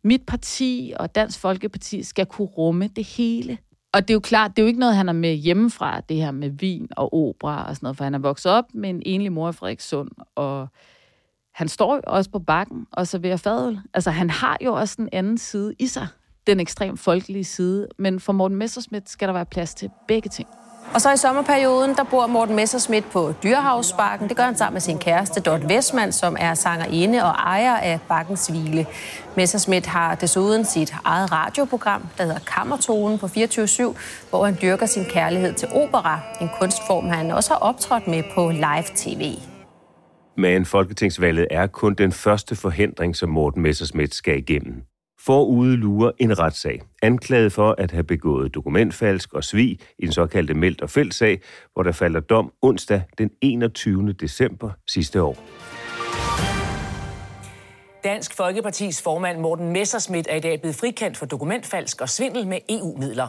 mit 0.03 0.25
parti 0.27 0.93
og 1.00 1.15
Dansk 1.15 1.39
Folkeparti 1.39 2.03
skal 2.03 2.25
kunne 2.25 2.47
rumme 2.47 2.88
det 2.88 3.03
hele. 3.03 3.57
Og 3.93 4.01
det 4.01 4.10
er 4.10 4.13
jo 4.13 4.19
klart, 4.19 4.51
det 4.51 4.62
er 4.62 4.63
jo 4.63 4.67
ikke 4.67 4.79
noget, 4.79 4.95
han 4.95 5.10
er 5.10 5.13
med 5.13 5.33
hjemmefra, 5.33 6.01
det 6.01 6.17
her 6.17 6.31
med 6.31 6.50
vin 6.50 6.88
og 6.98 7.13
opera 7.13 7.67
og 7.67 7.75
sådan 7.75 7.86
noget, 7.86 7.98
for 7.98 8.03
han 8.03 8.13
er 8.13 8.19
vokset 8.19 8.51
op 8.51 8.65
med 8.74 8.89
en 8.89 9.01
enlig 9.05 9.31
mor 9.31 9.50
i 9.50 9.53
Frederikssund, 9.53 10.10
og 10.36 10.67
han 11.53 11.67
står 11.67 11.95
jo 11.95 12.01
også 12.07 12.29
på 12.29 12.39
bakken 12.39 12.88
og 12.91 13.07
serverer 13.07 13.38
fadøl. 13.38 13.79
Altså, 13.93 14.12
han 14.12 14.29
har 14.29 14.57
jo 14.65 14.74
også 14.74 15.01
en 15.01 15.10
anden 15.12 15.38
side 15.38 15.74
i 15.79 15.88
sig, 15.88 16.07
den 16.48 16.60
ekstremt 16.60 17.00
folkelige 17.00 17.43
side, 17.43 17.88
men 18.00 18.19
for 18.19 18.33
Morten 18.33 18.57
Messersmith 18.57 19.05
skal 19.07 19.27
der 19.27 19.33
være 19.33 19.45
plads 19.45 19.74
til 19.74 19.89
begge 20.07 20.29
ting. 20.29 20.48
Og 20.93 21.01
så 21.01 21.13
i 21.13 21.17
sommerperioden, 21.17 21.95
der 21.95 22.03
bor 22.03 22.27
Morten 22.27 22.55
Messerschmidt 22.55 23.12
på 23.12 23.33
Dyrehavsbakken. 23.43 24.29
Det 24.29 24.38
gør 24.38 24.43
han 24.43 24.57
sammen 24.57 24.74
med 24.74 24.81
sin 24.81 25.00
kæreste 25.00 25.39
Dot 25.41 25.62
Westman, 25.63 26.12
som 26.12 26.38
er 26.39 26.53
sangerinde 26.53 27.24
og 27.24 27.29
ejer 27.29 27.75
af 27.75 28.00
Bakkens 28.07 28.48
Hvile. 28.48 28.86
Messerschmidt 29.36 29.86
har 29.86 30.15
desuden 30.15 30.65
sit 30.65 30.93
eget 31.05 31.31
radioprogram, 31.31 32.01
der 32.17 32.24
hedder 32.24 32.39
Kammertonen 32.39 33.19
på 33.19 33.27
24 33.27 33.95
hvor 34.29 34.45
han 34.45 34.57
dyrker 34.62 34.86
sin 34.86 35.05
kærlighed 35.05 35.53
til 35.53 35.67
opera, 35.74 36.19
en 36.41 36.50
kunstform, 36.60 37.10
han 37.10 37.31
også 37.31 37.50
har 37.53 37.60
optrådt 37.60 38.07
med 38.07 38.24
på 38.36 38.51
live-tv. 38.51 39.38
Men 40.38 40.65
folketingsvalget 40.65 41.48
er 41.51 41.67
kun 41.67 41.93
den 41.93 42.12
første 42.12 42.55
forhindring, 42.55 43.15
som 43.15 43.29
Morten 43.29 43.62
Messerschmidt 43.62 44.15
skal 44.15 44.38
igennem. 44.38 44.90
Forude 45.25 45.77
lurer 45.77 46.11
en 46.19 46.39
retssag, 46.39 46.81
anklaget 47.01 47.53
for 47.53 47.75
at 47.77 47.91
have 47.91 48.03
begået 48.03 48.53
dokumentfalsk 48.53 49.33
og 49.33 49.43
svig 49.43 49.79
i 49.99 50.05
den 50.05 50.11
såkaldte 50.11 50.53
meldt 50.53 50.81
og 50.81 50.89
fældsag, 50.89 51.41
hvor 51.73 51.83
der 51.83 51.91
falder 51.91 52.19
dom 52.19 52.53
onsdag 52.61 53.01
den 53.17 53.29
21. 53.41 54.13
december 54.13 54.71
sidste 54.87 55.23
år. 55.23 55.37
Dansk 58.03 58.35
Folkepartis 58.37 59.01
formand 59.01 59.39
Morten 59.39 59.71
Messerschmidt 59.73 60.27
er 60.29 60.35
i 60.35 60.39
dag 60.39 60.61
blevet 60.61 60.75
frikendt 60.75 61.17
for 61.17 61.25
dokumentfalsk 61.25 62.01
og 62.01 62.09
svindel 62.09 62.47
med 62.47 62.59
EU-midler. 62.69 63.27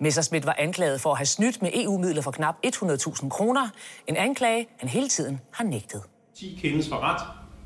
Messerschmidt 0.00 0.46
var 0.46 0.56
anklaget 0.58 1.00
for 1.00 1.10
at 1.10 1.18
have 1.18 1.26
snydt 1.26 1.62
med 1.62 1.70
EU-midler 1.74 2.22
for 2.22 2.30
knap 2.30 2.54
100.000 2.66 3.28
kroner. 3.28 3.68
En 4.06 4.16
anklage, 4.16 4.66
han 4.78 4.88
hele 4.88 5.08
tiden 5.08 5.40
har 5.52 5.64
nægtet. 5.64 6.02
10 6.34 6.58
kendes 6.62 6.88
for 6.88 6.96
ret. 6.96 7.20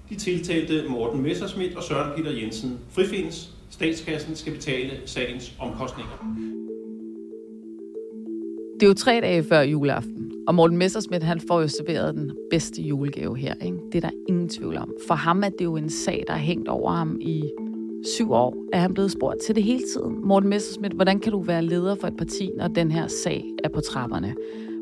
De 0.08 0.16
tiltalte 0.16 0.88
Morten 0.88 1.22
Messerschmidt 1.22 1.76
og 1.76 1.82
Søren 1.82 2.16
Peter 2.16 2.30
Jensen 2.30 2.78
frifindes. 2.90 3.57
Statskassen 3.70 4.36
skal 4.36 4.52
betale 4.52 4.90
sagens 5.04 5.52
omkostninger. 5.60 6.34
Det 8.80 8.86
er 8.86 8.88
jo 8.88 8.94
tre 8.94 9.20
dage 9.20 9.44
før 9.44 9.60
juleaften, 9.60 10.32
og 10.48 10.54
Morten 10.54 10.76
Messersmith, 10.76 11.26
han 11.26 11.40
får 11.48 11.60
jo 11.60 11.68
serveret 11.68 12.14
den 12.14 12.32
bedste 12.50 12.82
julegave 12.82 13.36
her. 13.36 13.54
Ikke? 13.62 13.78
Det 13.92 14.04
er 14.04 14.08
der 14.08 14.16
ingen 14.28 14.48
tvivl 14.48 14.76
om. 14.76 14.92
For 15.08 15.14
ham 15.14 15.42
er 15.42 15.48
det 15.48 15.64
jo 15.64 15.76
en 15.76 15.90
sag, 15.90 16.24
der 16.26 16.32
har 16.32 16.40
hængt 16.40 16.68
over 16.68 16.92
ham 16.92 17.18
i 17.20 17.42
syv 18.16 18.32
år, 18.32 18.56
er 18.72 18.78
han 18.78 18.94
blevet 18.94 19.10
spurgt 19.10 19.38
til 19.46 19.54
det 19.54 19.62
hele 19.62 19.82
tiden. 19.94 20.20
Morten 20.24 20.48
Messersmith, 20.48 20.94
hvordan 20.94 21.20
kan 21.20 21.32
du 21.32 21.40
være 21.40 21.62
leder 21.62 21.94
for 21.94 22.06
et 22.06 22.16
parti, 22.16 22.50
når 22.56 22.68
den 22.68 22.90
her 22.90 23.06
sag 23.06 23.44
er 23.64 23.68
på 23.68 23.80
trapperne? 23.80 24.34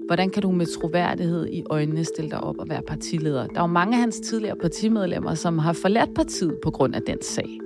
Hvordan 0.07 0.31
kan 0.31 0.43
du 0.43 0.51
med 0.51 0.67
troværdighed 0.67 1.47
i 1.47 1.63
øjnene 1.71 2.05
stille 2.05 2.31
dig 2.31 2.41
op 2.41 2.59
og 2.59 2.69
være 2.69 2.83
partileder? 2.83 3.47
Der 3.47 3.57
er 3.57 3.61
jo 3.61 3.67
mange 3.67 3.95
af 3.95 4.01
hans 4.01 4.21
tidligere 4.21 4.57
partimedlemmer, 4.57 5.35
som 5.35 5.59
har 5.59 5.73
forladt 5.73 6.15
partiet 6.15 6.55
på 6.63 6.71
grund 6.71 6.95
af 6.95 7.03
den 7.03 7.23
sag. 7.23 7.59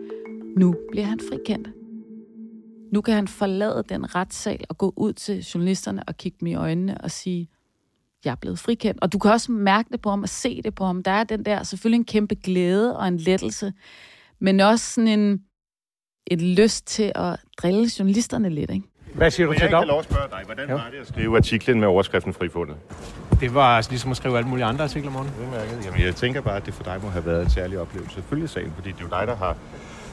Nu 0.57 0.75
bliver 0.91 1.07
han 1.07 1.21
frikendt. 1.31 1.69
Nu 2.93 3.01
kan 3.01 3.15
han 3.15 3.29
forlade 3.29 3.85
den 3.89 4.15
retssal 4.15 4.65
og 4.69 4.79
gå 4.79 4.93
ud 4.97 5.13
til 5.13 5.39
journalisterne 5.39 6.03
og 6.07 6.17
kigge 6.17 6.37
dem 6.41 6.47
i 6.47 6.55
øjnene 6.55 7.01
og 7.01 7.11
sige, 7.11 7.49
jeg 8.25 8.31
er 8.31 8.35
blevet 8.35 8.59
frikendt. 8.59 9.03
Og 9.03 9.13
du 9.13 9.19
kan 9.19 9.31
også 9.31 9.53
mærke 9.53 9.89
det 9.93 10.01
på 10.01 10.11
ham 10.11 10.23
og 10.23 10.29
se 10.29 10.63
det 10.63 10.75
på 10.75 10.85
ham. 10.85 11.03
Der 11.03 11.11
er 11.11 11.25
den 11.25 11.45
der 11.45 11.63
selvfølgelig 11.63 11.99
en 11.99 12.05
kæmpe 12.05 12.35
glæde 12.35 12.97
og 12.99 13.09
en 13.09 13.17
lettelse, 13.17 13.73
men 14.39 14.61
også 14.61 14.95
sådan 14.95 15.09
en, 15.21 15.41
et 16.27 16.43
lyst 16.43 16.87
til 16.87 17.13
at 17.15 17.37
drille 17.63 17.91
journalisterne 17.99 18.49
lidt, 18.49 18.71
ikke? 18.71 18.87
Hvad 19.15 19.31
siger 19.31 19.47
du 19.47 19.53
til 19.53 19.63
Jeg 19.63 19.71
dom? 19.71 19.81
kan 19.81 19.89
lov 19.89 19.99
at 19.99 20.05
spørge 20.05 20.29
dig, 20.31 20.43
hvordan 20.47 20.69
var 20.69 20.89
det 20.93 20.99
at 20.99 21.07
skrive 21.09 21.37
artiklen 21.37 21.81
med 21.81 21.89
overskriften 21.89 22.35
frifundet? 22.35 22.77
Det 23.41 23.55
var 23.55 23.77
altså 23.77 23.91
ligesom 23.91 24.11
at 24.11 24.17
skrive 24.17 24.37
alle 24.37 24.49
mulige 24.49 24.65
andre 24.65 24.85
artikler, 24.85 25.11
morgen. 25.11 25.29
Udmærket. 25.45 25.85
Jamen, 25.87 26.01
jeg 26.01 26.15
tænker 26.17 26.41
bare, 26.41 26.57
at 26.57 26.67
det 26.67 26.75
for 26.75 26.83
dig 26.83 26.99
må 27.03 27.09
have 27.09 27.27
været 27.27 27.43
en 27.45 27.51
særlig 27.51 27.79
oplevelse. 27.79 28.23
Følge 28.23 28.49
sagen, 28.49 28.73
fordi 28.75 28.89
det 28.89 28.99
er 28.99 29.03
jo 29.05 29.09
dig, 29.11 29.27
der 29.27 29.37
har 29.37 29.57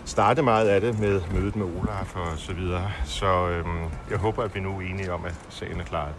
startet 0.08 0.44
meget 0.44 0.70
af 0.70 0.82
det 0.82 1.00
med 1.00 1.22
mødet 1.34 1.56
med 1.56 1.66
Olaf 1.66 2.16
og 2.16 2.38
så 2.38 2.54
videre. 2.54 2.92
Så 3.06 3.50
øhm, 3.50 3.92
jeg 4.10 4.18
håber, 4.18 4.44
at 4.44 4.56
vi 4.56 4.60
nu 4.60 4.70
er 4.70 4.82
enige 4.82 5.14
om, 5.14 5.26
at 5.26 5.36
sagen 5.50 5.80
er 5.80 5.84
klaret. 5.84 6.16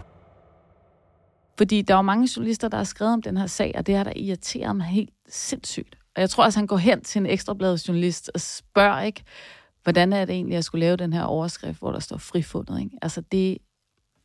Fordi 1.57 1.81
der 1.81 1.93
er 1.93 1.97
jo 1.97 2.01
mange 2.01 2.29
journalister, 2.35 2.67
der 2.67 2.77
har 2.77 2.83
skrevet 2.83 3.13
om 3.13 3.21
den 3.21 3.37
her 3.37 3.47
sag, 3.47 3.71
og 3.75 3.87
det 3.87 3.95
har 3.95 4.03
der 4.03 4.13
irriteret 4.15 4.75
mig 4.75 4.85
helt 4.85 5.09
sindssygt. 5.29 5.97
Og 6.15 6.21
jeg 6.21 6.29
tror 6.29 6.43
også, 6.43 6.59
han 6.59 6.67
går 6.67 6.77
hen 6.77 7.01
til 7.01 7.19
en 7.19 7.25
ekstrabladet 7.25 7.87
journalist 7.87 8.31
og 8.33 8.41
spørger 8.41 9.01
ikke, 9.01 9.23
hvordan 9.83 10.13
er 10.13 10.25
det 10.25 10.35
egentlig, 10.35 10.53
at 10.53 10.55
jeg 10.55 10.63
skulle 10.63 10.85
lave 10.85 10.97
den 10.97 11.13
her 11.13 11.23
overskrift, 11.23 11.79
hvor 11.79 11.91
der 11.91 11.99
står 11.99 12.17
frifundet. 12.17 12.79
Ikke? 12.79 12.97
Altså 13.01 13.21
det 13.31 13.57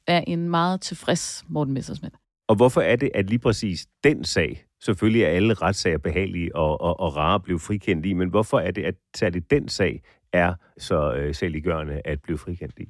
er 0.06 0.21
en 0.26 0.50
meget 0.50 0.80
tilfreds 0.80 1.44
Morten 1.49 1.75
Messersmith. 1.75 2.14
Og 2.49 2.56
hvorfor 2.56 2.80
er 2.80 2.97
det, 2.97 3.11
at 3.14 3.30
lige 3.30 3.38
præcis 3.38 3.87
den 4.04 4.25
sag, 4.25 4.64
selvfølgelig 4.84 5.22
er 5.22 5.28
alle 5.28 5.54
retssager 5.54 5.98
behagelige 5.98 6.56
og, 6.56 6.80
og, 6.80 7.00
og 7.00 7.16
rare 7.16 7.34
at 7.34 7.42
blive 7.42 7.60
frikendt 7.60 8.06
i, 8.06 8.12
men 8.12 8.28
hvorfor 8.28 8.58
er 8.58 8.70
det, 8.70 8.84
at 8.84 8.94
særligt 9.16 9.50
den 9.50 9.68
sag 9.68 10.02
er 10.32 10.54
så 10.78 11.14
øh, 11.14 11.34
særliggørende 11.34 12.00
at 12.04 12.22
blive 12.22 12.38
frikendt 12.38 12.78
i? 12.78 12.88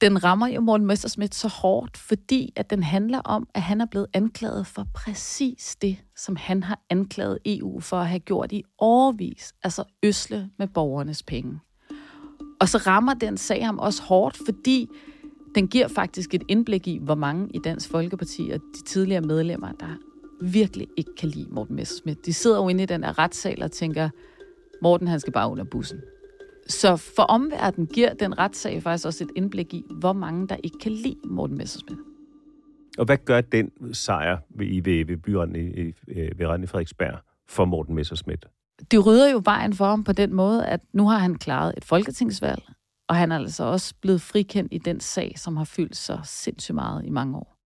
Den 0.00 0.24
rammer 0.24 0.46
jo 0.46 0.60
Morten 0.60 0.86
Messersmith 0.86 1.32
så 1.32 1.48
hårdt, 1.48 1.96
fordi 1.96 2.52
at 2.56 2.70
den 2.70 2.82
handler 2.82 3.18
om, 3.18 3.48
at 3.54 3.62
han 3.62 3.80
er 3.80 3.86
blevet 3.90 4.06
anklaget 4.14 4.66
for 4.66 4.86
præcis 4.94 5.76
det, 5.82 5.96
som 6.16 6.36
han 6.36 6.62
har 6.62 6.80
anklaget 6.90 7.38
EU 7.46 7.80
for 7.80 7.96
at 7.96 8.08
have 8.08 8.20
gjort 8.20 8.52
i 8.52 8.64
årvis, 8.78 9.52
altså 9.62 9.84
øsle 10.02 10.50
med 10.58 10.68
borgernes 10.68 11.22
penge. 11.22 11.60
Og 12.60 12.68
så 12.68 12.78
rammer 12.78 13.14
den 13.14 13.36
sag 13.36 13.66
ham 13.66 13.78
også 13.78 14.02
hårdt, 14.02 14.38
fordi 14.46 14.88
den 15.54 15.68
giver 15.68 15.88
faktisk 15.88 16.34
et 16.34 16.42
indblik 16.48 16.88
i, 16.88 16.98
hvor 17.02 17.14
mange 17.14 17.48
i 17.54 17.58
Dansk 17.58 17.90
Folkeparti 17.90 18.50
og 18.54 18.60
de 18.60 18.84
tidligere 18.84 19.20
medlemmer, 19.20 19.72
der 19.72 19.96
virkelig 20.40 20.88
ikke 20.96 21.10
kan 21.18 21.28
lide 21.28 21.46
Morten 21.50 21.76
Messerschmidt. 21.76 22.26
De 22.26 22.32
sidder 22.32 22.56
jo 22.56 22.68
inde 22.68 22.82
i 22.82 22.86
den 22.86 23.04
her 23.04 23.18
retssal 23.18 23.62
og 23.62 23.72
tænker, 23.72 24.08
Morten 24.82 25.08
han 25.08 25.20
skal 25.20 25.32
bare 25.32 25.50
under 25.50 25.64
bussen. 25.64 26.00
Så 26.68 26.96
for 26.96 27.22
omverdenen 27.22 27.86
giver 27.86 28.14
den 28.14 28.38
retssag 28.38 28.82
faktisk 28.82 29.06
også 29.06 29.24
et 29.24 29.30
indblik 29.36 29.74
i, 29.74 29.84
hvor 29.90 30.12
mange 30.12 30.48
der 30.48 30.56
ikke 30.62 30.78
kan 30.78 30.92
lide 30.92 31.16
Morten 31.24 31.56
Messerschmidt. 31.56 31.98
Og 32.98 33.04
hvad 33.04 33.16
gør 33.16 33.40
den 33.40 33.70
sejr 33.92 34.38
ved, 34.50 34.82
ved, 34.82 35.06
ved 35.06 35.16
byretten 35.16 35.56
i, 35.56 35.80
i, 35.80 35.94
øh, 36.08 36.38
ved 36.38 36.46
retten 36.46 36.64
i 36.64 36.66
Frederiksberg 36.66 37.18
for 37.48 37.64
Morten 37.64 37.94
Messerschmidt? 37.94 38.46
Det 38.90 39.06
rydder 39.06 39.30
jo 39.30 39.40
vejen 39.44 39.74
for 39.74 39.84
ham 39.84 40.04
på 40.04 40.12
den 40.12 40.34
måde, 40.34 40.66
at 40.66 40.80
nu 40.92 41.08
har 41.08 41.18
han 41.18 41.34
klaret 41.34 41.74
et 41.76 41.84
folketingsvalg, 41.84 42.62
og 43.08 43.16
han 43.16 43.32
er 43.32 43.36
altså 43.36 43.64
også 43.64 43.94
blevet 44.00 44.20
frikendt 44.20 44.72
i 44.72 44.78
den 44.78 45.00
sag, 45.00 45.32
som 45.36 45.56
har 45.56 45.64
fyldt 45.64 45.96
så 45.96 46.18
sindssygt 46.24 46.74
meget 46.74 47.04
i 47.04 47.10
mange 47.10 47.36
år. 47.36 47.59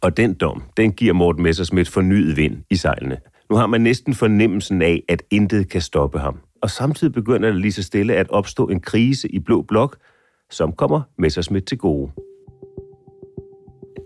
Og 0.00 0.16
den 0.16 0.34
dom, 0.34 0.62
den 0.76 0.92
giver 0.92 1.12
Morten 1.12 1.42
Messersmith 1.42 1.90
fornyet 1.90 2.36
vind 2.36 2.56
i 2.70 2.76
sejlene. 2.76 3.16
Nu 3.50 3.56
har 3.56 3.66
man 3.66 3.80
næsten 3.80 4.14
fornemmelsen 4.14 4.82
af, 4.82 5.02
at 5.08 5.22
intet 5.30 5.68
kan 5.68 5.80
stoppe 5.80 6.18
ham. 6.18 6.38
Og 6.62 6.70
samtidig 6.70 7.12
begynder 7.12 7.50
der 7.50 7.58
lige 7.58 7.72
så 7.72 7.82
stille 7.82 8.14
at 8.14 8.30
opstå 8.30 8.68
en 8.68 8.80
krise 8.80 9.28
i 9.28 9.38
Blå 9.38 9.62
Blok, 9.62 9.96
som 10.50 10.72
kommer 10.72 11.00
Messersmith 11.18 11.64
til 11.64 11.78
gode. 11.78 12.10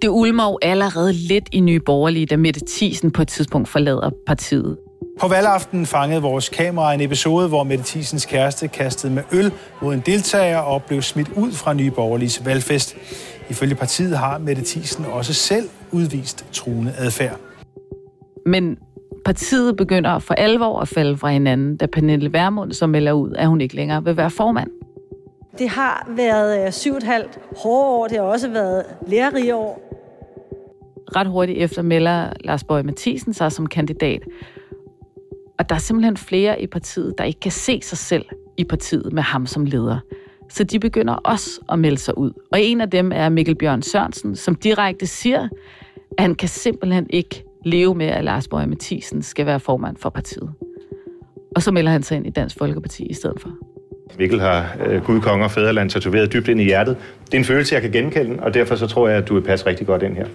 Det 0.02 0.08
ulmer 0.08 0.44
jo 0.44 0.58
allerede 0.62 1.12
lidt 1.12 1.48
i 1.52 1.60
Nye 1.60 1.80
Borgerlige, 1.80 2.26
da 2.26 2.36
Mette 2.36 2.60
Thiesen 2.68 3.10
på 3.10 3.22
et 3.22 3.28
tidspunkt 3.28 3.68
forlader 3.68 4.10
partiet. 4.26 4.78
På 5.20 5.28
valgaften 5.28 5.86
fangede 5.86 6.22
vores 6.22 6.48
kamera 6.48 6.94
en 6.94 7.00
episode, 7.00 7.48
hvor 7.48 7.64
Mette 7.64 7.84
Thiesens 7.86 8.26
kæreste 8.26 8.68
kastede 8.68 9.12
med 9.12 9.22
øl 9.32 9.52
mod 9.82 9.94
en 9.94 10.02
deltager 10.06 10.58
og 10.58 10.82
blev 10.82 11.02
smidt 11.02 11.28
ud 11.36 11.52
fra 11.52 11.74
Nye 11.74 11.90
Borgerliges 11.90 12.46
valgfest. 12.46 12.96
Ifølge 13.50 13.74
partiet 13.74 14.18
har 14.18 14.38
Mette 14.38 14.62
Thiesen 14.64 15.04
også 15.04 15.34
selv 15.34 15.68
udvist 15.92 16.46
truende 16.52 16.92
adfærd. 16.98 17.36
Men 18.46 18.78
partiet 19.24 19.76
begynder 19.76 20.18
for 20.18 20.34
alvor 20.34 20.80
at 20.80 20.88
falde 20.88 21.16
fra 21.16 21.30
hinanden, 21.30 21.76
da 21.76 21.86
Pernille 21.86 22.32
Vermund 22.32 22.72
så 22.72 22.86
melder 22.86 23.12
ud, 23.12 23.32
at 23.32 23.48
hun 23.48 23.60
ikke 23.60 23.76
længere 23.76 24.04
vil 24.04 24.16
være 24.16 24.30
formand. 24.30 24.70
Det 25.58 25.68
har 25.68 26.08
været 26.16 26.66
øh, 26.66 26.72
syv 26.72 26.92
og 26.92 26.96
et 26.96 27.02
halvt 27.02 27.38
hårde 27.56 27.86
år. 27.86 28.06
Det 28.08 28.16
har 28.16 28.24
også 28.24 28.48
været 28.48 28.84
lærerige 29.06 29.54
år. 29.54 29.80
Ret 31.16 31.26
hurtigt 31.26 31.58
efter 31.58 31.82
melder 31.82 32.32
Lars 32.40 32.64
Bøge 32.64 32.82
Mathisen 32.82 33.34
sig 33.34 33.52
som 33.52 33.66
kandidat. 33.66 34.22
Og 35.60 35.68
der 35.68 35.74
er 35.74 35.78
simpelthen 35.78 36.16
flere 36.16 36.62
i 36.62 36.66
partiet, 36.66 37.14
der 37.18 37.24
ikke 37.24 37.40
kan 37.40 37.52
se 37.52 37.80
sig 37.82 37.98
selv 37.98 38.24
i 38.56 38.64
partiet 38.64 39.12
med 39.12 39.22
ham 39.22 39.46
som 39.46 39.64
leder. 39.64 39.98
Så 40.48 40.64
de 40.64 40.78
begynder 40.78 41.14
også 41.14 41.50
at 41.72 41.78
melde 41.78 41.98
sig 41.98 42.18
ud. 42.18 42.32
Og 42.52 42.60
en 42.62 42.80
af 42.80 42.90
dem 42.90 43.12
er 43.14 43.28
Mikkel 43.28 43.54
Bjørn 43.54 43.82
Sørensen, 43.82 44.36
som 44.36 44.54
direkte 44.54 45.06
siger, 45.06 45.48
at 46.18 46.22
han 46.22 46.34
kan 46.34 46.48
simpelthen 46.48 47.06
ikke 47.10 47.44
leve 47.64 47.94
med, 47.94 48.06
at 48.06 48.24
Lars 48.24 48.48
Borg 48.48 48.68
Mathisen 48.68 49.22
skal 49.22 49.46
være 49.46 49.60
formand 49.60 49.96
for 49.96 50.10
partiet. 50.10 50.50
Og 51.56 51.62
så 51.62 51.72
melder 51.72 51.92
han 51.92 52.02
sig 52.02 52.16
ind 52.16 52.26
i 52.26 52.30
Dansk 52.30 52.58
Folkeparti 52.58 53.06
i 53.06 53.14
stedet 53.14 53.40
for. 53.40 53.50
Mikkel 54.18 54.40
har 54.40 54.76
øh, 54.86 55.04
Gud, 55.04 55.20
konge 55.20 55.44
og 55.44 55.50
fædreland 55.50 55.90
tatoveret 55.90 56.32
dybt 56.32 56.48
ind 56.48 56.60
i 56.60 56.64
hjertet. 56.64 56.96
Det 57.26 57.34
er 57.34 57.38
en 57.38 57.44
følelse, 57.44 57.74
jeg 57.74 57.82
kan 57.82 57.92
genkende, 57.92 58.42
og 58.42 58.54
derfor 58.54 58.76
så 58.76 58.86
tror 58.86 59.08
jeg, 59.08 59.18
at 59.18 59.28
du 59.28 59.34
vil 59.34 59.42
passe 59.42 59.66
rigtig 59.66 59.86
godt 59.86 60.02
ind 60.02 60.16
her. 60.16 60.26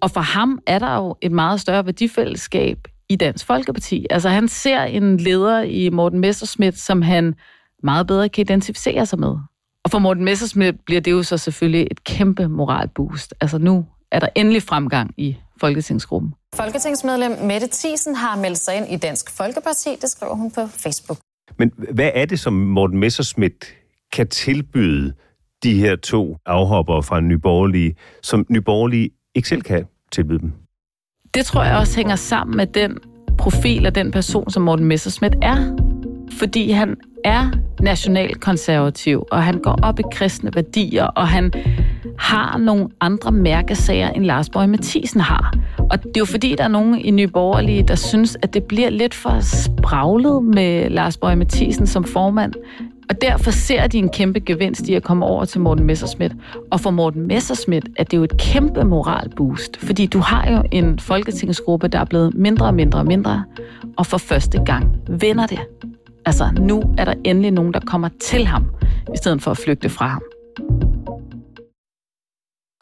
Og 0.00 0.10
for 0.10 0.20
ham 0.20 0.58
er 0.66 0.78
der 0.78 0.96
jo 0.96 1.16
et 1.22 1.32
meget 1.32 1.60
større 1.60 1.86
værdifællesskab 1.86 2.78
i 3.08 3.16
Dansk 3.16 3.46
Folkeparti. 3.46 4.06
Altså 4.10 4.28
han 4.28 4.48
ser 4.48 4.82
en 4.82 5.16
leder 5.16 5.62
i 5.62 5.88
Morten 5.90 6.20
Messerschmidt, 6.20 6.78
som 6.78 7.02
han 7.02 7.34
meget 7.82 8.06
bedre 8.06 8.28
kan 8.28 8.42
identificere 8.42 9.06
sig 9.06 9.18
med. 9.18 9.36
Og 9.84 9.90
for 9.90 9.98
Morten 9.98 10.24
Messerschmidt 10.24 10.84
bliver 10.86 11.00
det 11.00 11.10
jo 11.10 11.22
så 11.22 11.38
selvfølgelig 11.38 11.88
et 11.90 12.04
kæmpe 12.04 12.48
moralboost. 12.48 13.34
Altså 13.40 13.58
nu 13.58 13.86
er 14.12 14.20
der 14.20 14.28
endelig 14.34 14.62
fremgang 14.62 15.14
i 15.16 15.36
Folketingsgruppen. 15.60 16.34
Folketingsmedlem 16.54 17.32
Mette 17.42 17.68
Thiesen 17.72 18.14
har 18.14 18.36
meldt 18.36 18.58
sig 18.58 18.76
ind 18.76 18.86
i 18.90 18.96
Dansk 18.96 19.30
Folkeparti. 19.30 19.88
Det 20.00 20.10
skriver 20.10 20.34
hun 20.34 20.50
på 20.50 20.60
Facebook. 20.66 21.18
Men 21.58 21.72
hvad 21.92 22.10
er 22.14 22.24
det, 22.24 22.40
som 22.40 22.52
Morten 22.52 22.98
Messerschmidt 22.98 23.66
kan 24.12 24.28
tilbyde 24.28 25.12
de 25.62 25.74
her 25.74 25.96
to 25.96 26.36
afhopper 26.46 27.00
fra 27.00 27.20
Nyborgerlige, 27.20 27.94
som 28.22 28.46
Nyborgerlige 28.48 29.10
ikke 29.36 29.48
selv 29.48 29.62
kan 29.62 29.84
tilbyde 30.12 30.38
dem? 30.38 30.52
Det 31.34 31.44
tror 31.44 31.64
jeg 31.64 31.76
også 31.76 31.96
hænger 31.96 32.16
sammen 32.16 32.56
med 32.56 32.66
den 32.66 32.98
profil 33.38 33.86
af 33.86 33.92
den 33.92 34.10
person, 34.10 34.50
som 34.50 34.62
Morten 34.62 34.84
Messerschmidt 34.84 35.34
er. 35.42 35.76
Fordi 36.38 36.70
han 36.70 36.96
er 37.24 37.50
nationalkonservativ, 37.80 39.24
og 39.30 39.42
han 39.42 39.58
går 39.58 39.78
op 39.82 40.00
i 40.00 40.02
kristne 40.12 40.50
værdier, 40.54 41.04
og 41.04 41.28
han 41.28 41.52
har 42.18 42.58
nogle 42.58 42.88
andre 43.00 43.32
mærkesager, 43.32 44.10
end 44.10 44.24
Lars 44.24 44.50
Borg 44.50 44.68
Mathisen 44.68 45.20
har. 45.20 45.54
Og 45.78 46.02
det 46.02 46.16
er 46.16 46.20
jo 46.20 46.24
fordi, 46.24 46.54
der 46.58 46.64
er 46.64 46.68
nogen 46.68 46.98
i 46.98 47.10
Nye 47.10 47.26
Borgerlige, 47.26 47.82
der 47.82 47.94
synes, 47.94 48.36
at 48.42 48.54
det 48.54 48.64
bliver 48.64 48.90
lidt 48.90 49.14
for 49.14 49.40
spraglet 49.40 50.42
med 50.44 50.90
Lars 50.90 51.16
Borg 51.16 51.38
Mathisen 51.38 51.86
som 51.86 52.04
formand. 52.04 52.52
Og 53.10 53.20
derfor 53.20 53.50
ser 53.50 53.86
de 53.86 53.98
en 53.98 54.08
kæmpe 54.08 54.40
gevinst 54.40 54.88
i 54.88 54.94
at 54.94 55.02
komme 55.02 55.26
over 55.26 55.44
til 55.44 55.60
Morten 55.60 55.84
Messerschmidt. 55.84 56.32
Og 56.70 56.80
for 56.80 56.90
Morten 56.90 57.26
Messerschmidt 57.26 57.88
er 57.96 58.04
det 58.04 58.16
jo 58.16 58.24
et 58.24 58.36
kæmpe 58.38 58.84
moralboost, 58.84 59.76
fordi 59.76 60.06
du 60.06 60.18
har 60.18 60.50
jo 60.50 60.62
en 60.72 60.98
folketingsgruppe, 60.98 61.88
der 61.88 61.98
er 61.98 62.04
blevet 62.04 62.34
mindre 62.34 62.66
og 62.66 62.74
mindre 62.74 62.98
og 62.98 63.06
mindre, 63.06 63.44
og 63.96 64.06
for 64.06 64.18
første 64.18 64.62
gang 64.64 64.96
vender 65.08 65.46
det. 65.46 65.60
Altså, 66.24 66.50
nu 66.58 66.82
er 66.98 67.04
der 67.04 67.14
endelig 67.24 67.50
nogen, 67.50 67.74
der 67.74 67.80
kommer 67.80 68.08
til 68.20 68.46
ham, 68.46 68.64
i 69.14 69.16
stedet 69.16 69.42
for 69.42 69.50
at 69.50 69.58
flygte 69.58 69.88
fra 69.88 70.06
ham. 70.08 70.22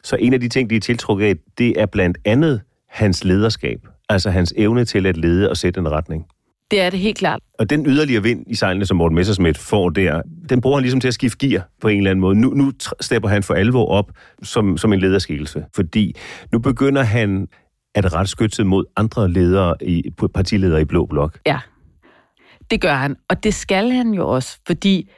Så 0.03 0.15
en 0.19 0.33
af 0.33 0.39
de 0.39 0.49
ting, 0.49 0.69
de 0.69 0.75
er 0.75 0.79
tiltrukket 0.79 1.25
af, 1.25 1.35
det 1.57 1.81
er 1.81 1.85
blandt 1.85 2.17
andet 2.25 2.61
hans 2.89 3.23
lederskab. 3.23 3.79
Altså 4.09 4.29
hans 4.29 4.53
evne 4.57 4.85
til 4.85 5.05
at 5.05 5.17
lede 5.17 5.49
og 5.49 5.57
sætte 5.57 5.79
en 5.79 5.91
retning. 5.91 6.25
Det 6.71 6.81
er 6.81 6.89
det 6.89 6.99
helt 6.99 7.17
klart. 7.17 7.39
Og 7.59 7.69
den 7.69 7.85
yderligere 7.85 8.23
vind 8.23 8.43
i 8.47 8.55
sejlene, 8.55 8.85
som 8.85 8.97
Morten 8.97 9.15
Messersmith 9.15 9.59
får 9.59 9.89
der, 9.89 10.21
den 10.49 10.61
bruger 10.61 10.77
han 10.77 10.81
ligesom 10.81 10.99
til 10.99 11.07
at 11.07 11.13
skifte 11.13 11.47
gear 11.47 11.69
på 11.81 11.87
en 11.87 11.97
eller 11.97 12.11
anden 12.11 12.21
måde. 12.21 12.35
Nu, 12.35 12.49
nu 12.49 12.71
stepper 13.01 13.29
han 13.29 13.43
for 13.43 13.53
alvor 13.53 13.85
op 13.85 14.11
som, 14.43 14.77
som 14.77 14.93
en 14.93 14.99
lederskikkelse, 14.99 15.65
fordi 15.75 16.15
nu 16.51 16.59
begynder 16.59 17.03
han 17.03 17.47
at 17.95 18.13
rette 18.13 18.31
skytset 18.31 18.67
mod 18.67 18.85
andre 18.95 19.31
ledere 19.31 19.75
i, 19.81 20.03
partiledere 20.33 20.81
i 20.81 20.85
Blå 20.85 21.05
Blok. 21.05 21.39
Ja, 21.45 21.59
det 22.71 22.81
gør 22.81 22.93
han. 22.93 23.15
Og 23.29 23.43
det 23.43 23.53
skal 23.53 23.91
han 23.91 24.13
jo 24.13 24.29
også, 24.29 24.59
fordi 24.67 25.09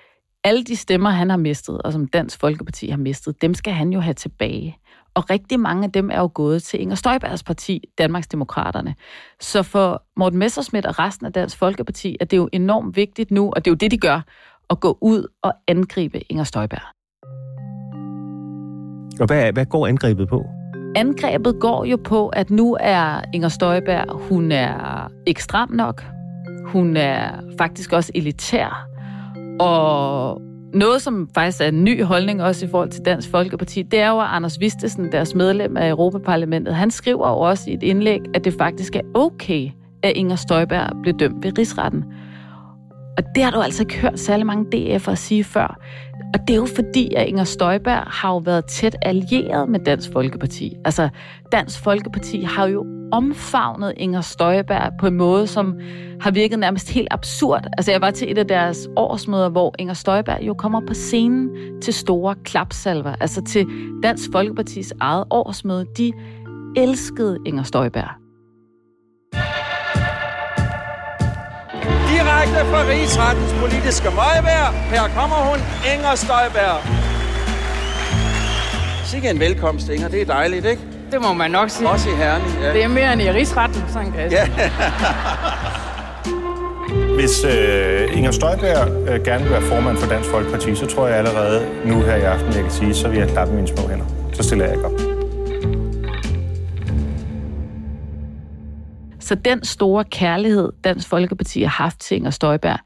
alle 0.43 0.63
de 0.63 0.75
stemmer, 0.75 1.09
han 1.09 1.29
har 1.29 1.37
mistet, 1.37 1.81
og 1.81 1.93
som 1.93 2.07
Dansk 2.07 2.39
Folkeparti 2.39 2.89
har 2.89 2.97
mistet, 2.97 3.41
dem 3.41 3.53
skal 3.53 3.73
han 3.73 3.89
jo 3.89 3.99
have 3.99 4.13
tilbage. 4.13 4.77
Og 5.17 5.29
rigtig 5.29 5.59
mange 5.59 5.83
af 5.83 5.91
dem 5.91 6.09
er 6.12 6.19
jo 6.19 6.29
gået 6.33 6.63
til 6.63 6.81
Inger 6.81 6.95
Støjbergs 6.95 7.43
parti, 7.43 7.83
Danmarks 7.97 8.27
Demokraterne. 8.27 8.95
Så 9.39 9.63
for 9.63 10.03
Morten 10.17 10.39
Messersmith 10.39 10.88
og 10.88 11.00
resten 11.00 11.25
af 11.25 11.33
Dansk 11.33 11.57
Folkeparti 11.57 12.17
er 12.19 12.25
det 12.25 12.38
jo 12.38 12.50
enormt 12.51 12.95
vigtigt 12.95 13.31
nu, 13.31 13.51
og 13.55 13.65
det 13.65 13.71
er 13.71 13.71
jo 13.71 13.75
det, 13.75 13.91
de 13.91 13.97
gør, 13.97 14.21
at 14.69 14.79
gå 14.79 14.97
ud 15.01 15.27
og 15.43 15.53
angribe 15.67 16.31
Inger 16.31 16.43
Støjberg. 16.43 16.81
Og 19.19 19.25
hvad, 19.27 19.53
hvad 19.53 19.65
går 19.65 19.88
angrebet 19.88 20.27
på? 20.29 20.45
Angrebet 20.95 21.59
går 21.59 21.86
jo 21.86 21.97
på, 22.03 22.27
at 22.27 22.50
nu 22.50 22.77
er 22.79 23.21
Inger 23.33 23.50
Støjberg, 23.50 24.21
hun 24.29 24.51
er 24.51 25.07
ikke 25.27 25.43
stram 25.43 25.71
nok. 25.71 26.03
Hun 26.65 26.97
er 26.97 27.41
faktisk 27.57 27.93
også 27.93 28.12
elitær. 28.15 28.88
Og 29.59 30.41
noget, 30.74 31.01
som 31.01 31.29
faktisk 31.36 31.62
er 31.62 31.67
en 31.67 31.83
ny 31.83 32.03
holdning 32.03 32.43
også 32.43 32.65
i 32.65 32.69
forhold 32.69 32.89
til 32.89 33.05
Dansk 33.05 33.29
Folkeparti, 33.29 33.81
det 33.81 34.00
er 34.00 34.09
jo, 34.09 34.19
at 34.19 34.27
Anders 34.29 34.59
Vistesen, 34.59 35.12
deres 35.12 35.36
medlem 35.36 35.77
af 35.77 35.89
Europaparlamentet, 35.89 36.75
han 36.75 36.91
skriver 36.91 37.29
jo 37.29 37.39
også 37.39 37.69
i 37.69 37.74
et 37.74 37.83
indlæg, 37.83 38.19
at 38.33 38.43
det 38.43 38.53
faktisk 38.53 38.95
er 38.95 39.01
okay, 39.13 39.69
at 40.03 40.12
Inger 40.15 40.36
Støjberg 40.36 41.01
blev 41.01 41.13
dømt 41.19 41.43
ved 41.43 41.57
rigsretten. 41.57 42.03
Og 43.17 43.24
det 43.36 43.43
har 43.43 43.51
du 43.51 43.62
altså 43.62 43.83
ikke 43.83 43.97
hørt 43.97 44.19
særlig 44.19 44.45
mange 44.45 44.65
DF'ere 44.75 45.15
sige 45.15 45.43
før. 45.43 45.79
Og 46.34 46.39
det 46.48 46.53
er 46.53 46.57
jo 46.57 46.67
fordi, 46.75 47.13
at 47.13 47.27
Inger 47.27 47.43
Støjberg 47.43 48.03
har 48.07 48.29
jo 48.29 48.38
været 48.38 48.65
tæt 48.65 48.96
allieret 49.01 49.69
med 49.69 49.79
Dansk 49.79 50.12
Folkeparti. 50.13 50.74
Altså, 50.86 51.10
Dansk 51.51 51.84
Folkeparti 51.84 52.41
har 52.41 52.67
jo 52.67 52.86
omfavnet 53.12 53.93
Inger 53.97 54.21
Støjberg 54.21 54.91
på 54.99 55.08
en 55.08 55.13
måde, 55.13 55.47
som 55.47 55.80
har 56.21 56.32
virket 56.32 56.60
nærmest 56.60 56.89
helt 56.89 57.08
absurd. 57.12 57.67
Altså, 57.78 57.91
jeg 57.91 58.01
var 58.01 58.12
til 58.12 58.32
et 58.32 58.38
af 58.38 58.47
deres 58.47 58.89
årsmøder, 58.95 59.49
hvor 59.49 59.75
Inger 59.80 59.93
Støjberg 59.93 60.39
jo 60.41 60.54
kommer 60.54 60.82
på 60.88 60.93
scenen 60.93 61.49
til 61.82 61.93
store 61.93 62.36
klapsalver. 62.43 63.15
Altså 63.21 63.41
til 63.43 63.67
Dansk 64.04 64.30
Folkepartis 64.32 64.93
eget 64.99 65.23
årsmøde. 65.30 65.86
De 65.97 66.12
elskede 66.75 67.38
Inger 67.45 67.63
Støjberg. 67.63 68.26
Direkte 72.12 72.60
fra 72.72 72.82
Rigsrettens 72.91 73.54
politiske 73.62 74.10
møgvær. 74.10 74.65
Her 74.93 75.04
kommer 75.17 75.36
hun, 75.36 75.60
Inger 75.93 76.15
Støjberg. 76.15 76.80
Sikke 79.06 79.30
en 79.30 79.39
velkomst, 79.39 79.89
Inger. 79.89 80.08
Det 80.08 80.22
er 80.22 80.26
dejligt, 80.26 80.65
ikke? 80.65 80.82
Det 81.12 81.22
må 81.22 81.34
man 81.34 81.52
nok 81.52 81.70
sige. 81.70 81.89
Også 81.89 82.10
i 82.10 82.13
Herning, 82.13 82.58
ja. 82.62 82.74
Det 82.74 82.84
er 82.84 82.88
mere 82.88 83.13
end 83.13 83.22
i 83.22 83.32
Rigsretten, 83.32 83.84
sådan 83.93 84.12
kan 84.12 84.32
Ja. 84.32 84.48
Hvis 87.20 87.43
øh, 87.43 88.17
Inger 88.17 88.32
Støjberg 88.32 89.10
øh, 89.10 89.24
gerne 89.26 89.43
vil 89.43 89.52
være 89.52 89.62
formand 89.62 89.98
for 89.98 90.08
Dansk 90.08 90.30
Folkeparti, 90.30 90.76
så 90.76 90.86
tror 90.86 91.08
jeg 91.08 91.17
allerede 91.17 91.65
nu 91.86 92.02
her 92.02 92.15
i 92.15 92.22
aften, 92.22 92.54
jeg 92.54 92.62
kan 92.62 92.72
sige, 92.72 92.93
så 92.93 93.08
vil 93.08 93.20
jeg 93.20 93.30
klappe 93.30 93.54
mine 93.54 93.67
små 93.67 93.88
hænder. 93.89 94.06
Så 94.34 94.43
stiller 94.43 94.65
jeg 94.65 94.74
ikke 94.74 94.86
op. 94.86 95.16
Så 99.27 99.35
den 99.35 99.63
store 99.63 100.03
kærlighed, 100.03 100.71
Dansk 100.83 101.07
Folkeparti 101.07 101.61
har 101.61 101.83
haft 101.83 101.99
til 101.99 102.17
Inger 102.17 102.29
Støjberg, 102.29 102.79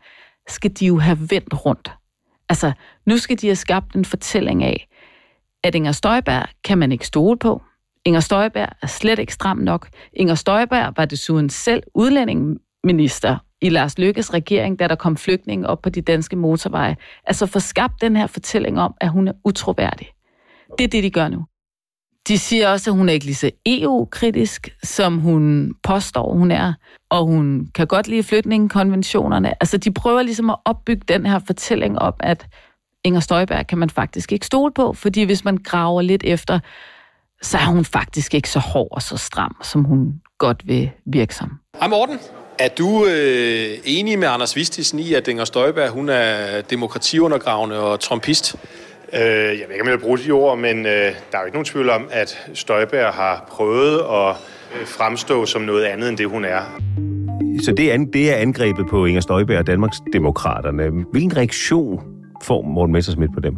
skal 0.47 0.71
de 0.71 0.85
jo 0.85 0.97
have 0.97 1.17
vendt 1.29 1.65
rundt. 1.65 1.91
Altså, 2.49 2.71
nu 3.05 3.17
skal 3.17 3.41
de 3.41 3.47
have 3.47 3.55
skabt 3.55 3.95
en 3.95 4.05
fortælling 4.05 4.63
af, 4.63 4.87
at 5.63 5.75
Inger 5.75 5.91
Støjberg 5.91 6.45
kan 6.63 6.77
man 6.77 6.91
ikke 6.91 7.07
stole 7.07 7.37
på. 7.37 7.61
Inger 8.05 8.19
Støjberg 8.19 8.69
er 8.81 8.87
slet 8.87 9.19
ikke 9.19 9.33
stram 9.33 9.57
nok. 9.57 9.89
Inger 10.13 10.35
Støjberg 10.35 10.93
var 10.97 11.05
desuden 11.05 11.49
selv 11.49 11.83
udlændingeminister 11.95 13.37
i 13.61 13.69
Lars 13.69 13.97
Lykkes 13.97 14.33
regering, 14.33 14.79
da 14.79 14.87
der 14.87 14.95
kom 14.95 15.17
flygtninge 15.17 15.67
op 15.67 15.81
på 15.81 15.89
de 15.89 16.01
danske 16.01 16.35
motorveje. 16.35 16.95
Altså 17.27 17.45
få 17.45 17.59
skabt 17.59 18.01
den 18.01 18.15
her 18.15 18.27
fortælling 18.27 18.79
om, 18.79 18.93
at 19.01 19.09
hun 19.09 19.27
er 19.27 19.33
utroværdig. 19.43 20.07
Det 20.77 20.83
er 20.83 20.87
det, 20.87 21.03
de 21.03 21.11
gør 21.11 21.27
nu. 21.27 21.45
De 22.27 22.37
siger 22.37 22.67
også, 22.67 22.89
at 22.89 22.97
hun 22.97 23.09
er 23.09 23.13
ikke 23.13 23.25
lige 23.25 23.35
så 23.35 23.51
EU-kritisk, 23.65 24.69
som 24.83 25.17
hun 25.17 25.73
påstår, 25.83 26.33
hun 26.33 26.51
er. 26.51 26.73
Og 27.09 27.25
hun 27.25 27.67
kan 27.75 27.87
godt 27.87 28.07
lide 28.07 28.23
flygtningekonventionerne. 28.23 29.53
Altså, 29.63 29.77
de 29.77 29.93
prøver 29.93 30.21
ligesom 30.21 30.49
at 30.49 30.55
opbygge 30.65 31.01
den 31.07 31.25
her 31.25 31.39
fortælling 31.47 31.99
om, 31.99 32.13
at 32.19 32.47
Inger 33.03 33.19
Støjberg 33.19 33.67
kan 33.67 33.77
man 33.77 33.89
faktisk 33.89 34.31
ikke 34.31 34.45
stole 34.45 34.73
på, 34.73 34.93
fordi 34.93 35.23
hvis 35.23 35.45
man 35.45 35.57
graver 35.57 36.01
lidt 36.01 36.23
efter, 36.25 36.59
så 37.41 37.57
er 37.57 37.65
hun 37.65 37.85
faktisk 37.85 38.33
ikke 38.33 38.49
så 38.49 38.59
hård 38.59 38.87
og 38.91 39.01
så 39.01 39.17
stram, 39.17 39.55
som 39.63 39.83
hun 39.83 40.21
godt 40.37 40.67
vil 40.67 40.91
virke 41.05 41.35
som. 41.35 41.59
Hej 41.79 41.87
Morten. 41.87 42.19
Er 42.59 42.67
du 42.67 43.05
øh, 43.05 43.77
enig 43.85 44.19
med 44.19 44.27
Anders 44.27 44.55
Vistisen 44.55 44.99
i, 44.99 45.13
at 45.13 45.27
Inger 45.27 45.45
Støjberg 45.45 45.89
hun 45.89 46.09
er 46.09 46.61
demokratiundergravende 46.61 47.79
og 47.79 47.99
trumpist? 47.99 48.55
Øh, 49.13 49.21
jeg 49.21 49.65
ved 49.67 49.71
ikke, 49.71 49.81
om 49.81 49.87
jeg 49.87 49.93
vil 49.93 49.99
bruge 49.99 50.17
de 50.17 50.31
ord, 50.31 50.57
men 50.57 50.77
øh, 50.77 50.91
der 50.91 51.37
er 51.37 51.39
jo 51.39 51.45
ikke 51.45 51.55
nogen 51.55 51.65
tvivl 51.65 51.89
om, 51.89 52.07
at 52.11 52.49
Støjberg 52.53 53.13
har 53.13 53.45
prøvet 53.49 53.99
at 53.99 54.35
øh, 54.79 54.87
fremstå 54.87 55.45
som 55.45 55.61
noget 55.61 55.83
andet, 55.83 56.09
end 56.09 56.17
det 56.17 56.29
hun 56.29 56.45
er. 56.45 56.61
Så 57.63 57.73
det 57.77 57.93
er, 57.93 57.97
det 58.13 58.31
er 58.31 58.35
angrebet 58.35 58.85
på 58.89 59.05
Inger 59.05 59.21
Støjberg 59.21 59.57
og 59.57 59.67
Danmarks 59.67 59.97
Demokraterne. 60.13 61.05
Hvilken 61.11 61.37
reaktion 61.37 62.01
får 62.43 62.61
Morten 62.61 62.93
Messersmith 62.93 63.33
på 63.33 63.39
dem? 63.39 63.55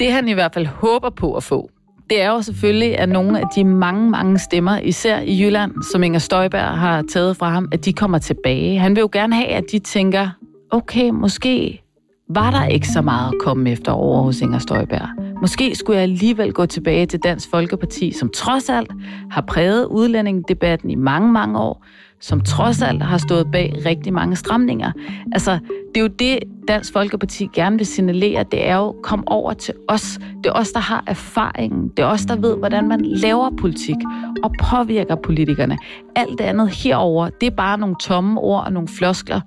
Det 0.00 0.12
han 0.12 0.28
i 0.28 0.32
hvert 0.32 0.54
fald 0.54 0.66
håber 0.66 1.10
på 1.10 1.34
at 1.34 1.42
få, 1.42 1.70
det 2.10 2.22
er 2.22 2.30
jo 2.30 2.42
selvfølgelig, 2.42 2.98
at 2.98 3.08
nogle 3.08 3.40
af 3.40 3.44
de 3.56 3.64
mange, 3.64 4.10
mange 4.10 4.38
stemmer, 4.38 4.78
især 4.78 5.20
i 5.20 5.42
Jylland, 5.44 5.72
som 5.92 6.02
Inger 6.02 6.18
Støjberg 6.18 6.78
har 6.78 7.04
taget 7.12 7.36
fra 7.36 7.50
ham, 7.50 7.68
at 7.72 7.84
de 7.84 7.92
kommer 7.92 8.18
tilbage. 8.18 8.78
Han 8.78 8.96
vil 8.96 9.00
jo 9.00 9.08
gerne 9.12 9.34
have, 9.34 9.48
at 9.48 9.64
de 9.72 9.78
tænker, 9.78 10.28
okay, 10.70 11.10
måske 11.10 11.81
var 12.28 12.50
der 12.50 12.64
ikke 12.64 12.88
så 12.88 13.02
meget 13.02 13.32
at 13.32 13.38
komme 13.40 13.70
efter 13.70 13.92
over 13.92 14.22
hos 14.22 14.40
Inger 14.40 14.58
Støjberg. 14.58 15.08
Måske 15.40 15.74
skulle 15.74 15.96
jeg 15.96 16.02
alligevel 16.02 16.52
gå 16.52 16.66
tilbage 16.66 17.06
til 17.06 17.20
Dansk 17.20 17.50
Folkeparti, 17.50 18.12
som 18.12 18.30
trods 18.34 18.68
alt 18.68 18.90
har 19.30 19.40
præget 19.40 19.84
udlændingedebatten 19.86 20.90
i 20.90 20.94
mange, 20.94 21.32
mange 21.32 21.58
år, 21.58 21.84
som 22.20 22.40
trods 22.40 22.82
alt 22.82 23.02
har 23.02 23.18
stået 23.18 23.50
bag 23.52 23.74
rigtig 23.86 24.12
mange 24.12 24.36
stramninger. 24.36 24.92
Altså, 25.32 25.58
det 25.94 25.96
er 25.96 26.00
jo 26.00 26.06
det, 26.06 26.38
Dansk 26.68 26.92
Folkeparti 26.92 27.48
gerne 27.54 27.76
vil 27.76 27.86
signalere, 27.86 28.44
det 28.52 28.68
er 28.68 28.76
jo, 28.76 28.94
kom 29.02 29.24
over 29.26 29.52
til 29.52 29.74
os. 29.88 30.18
Det 30.44 30.46
er 30.46 30.52
os, 30.52 30.70
der 30.70 30.80
har 30.80 31.04
erfaringen. 31.06 31.88
Det 31.88 32.02
er 32.02 32.06
os, 32.06 32.26
der 32.26 32.36
ved, 32.36 32.56
hvordan 32.56 32.88
man 32.88 33.00
laver 33.04 33.50
politik 33.60 33.96
og 34.42 34.52
påvirker 34.70 35.14
politikerne. 35.14 35.78
Alt 36.16 36.38
det 36.38 36.44
andet 36.44 36.68
herover, 36.68 37.28
det 37.28 37.46
er 37.46 37.56
bare 37.56 37.78
nogle 37.78 37.96
tomme 38.00 38.40
ord 38.40 38.64
og 38.64 38.72
nogle 38.72 38.88
floskler, 38.88 39.40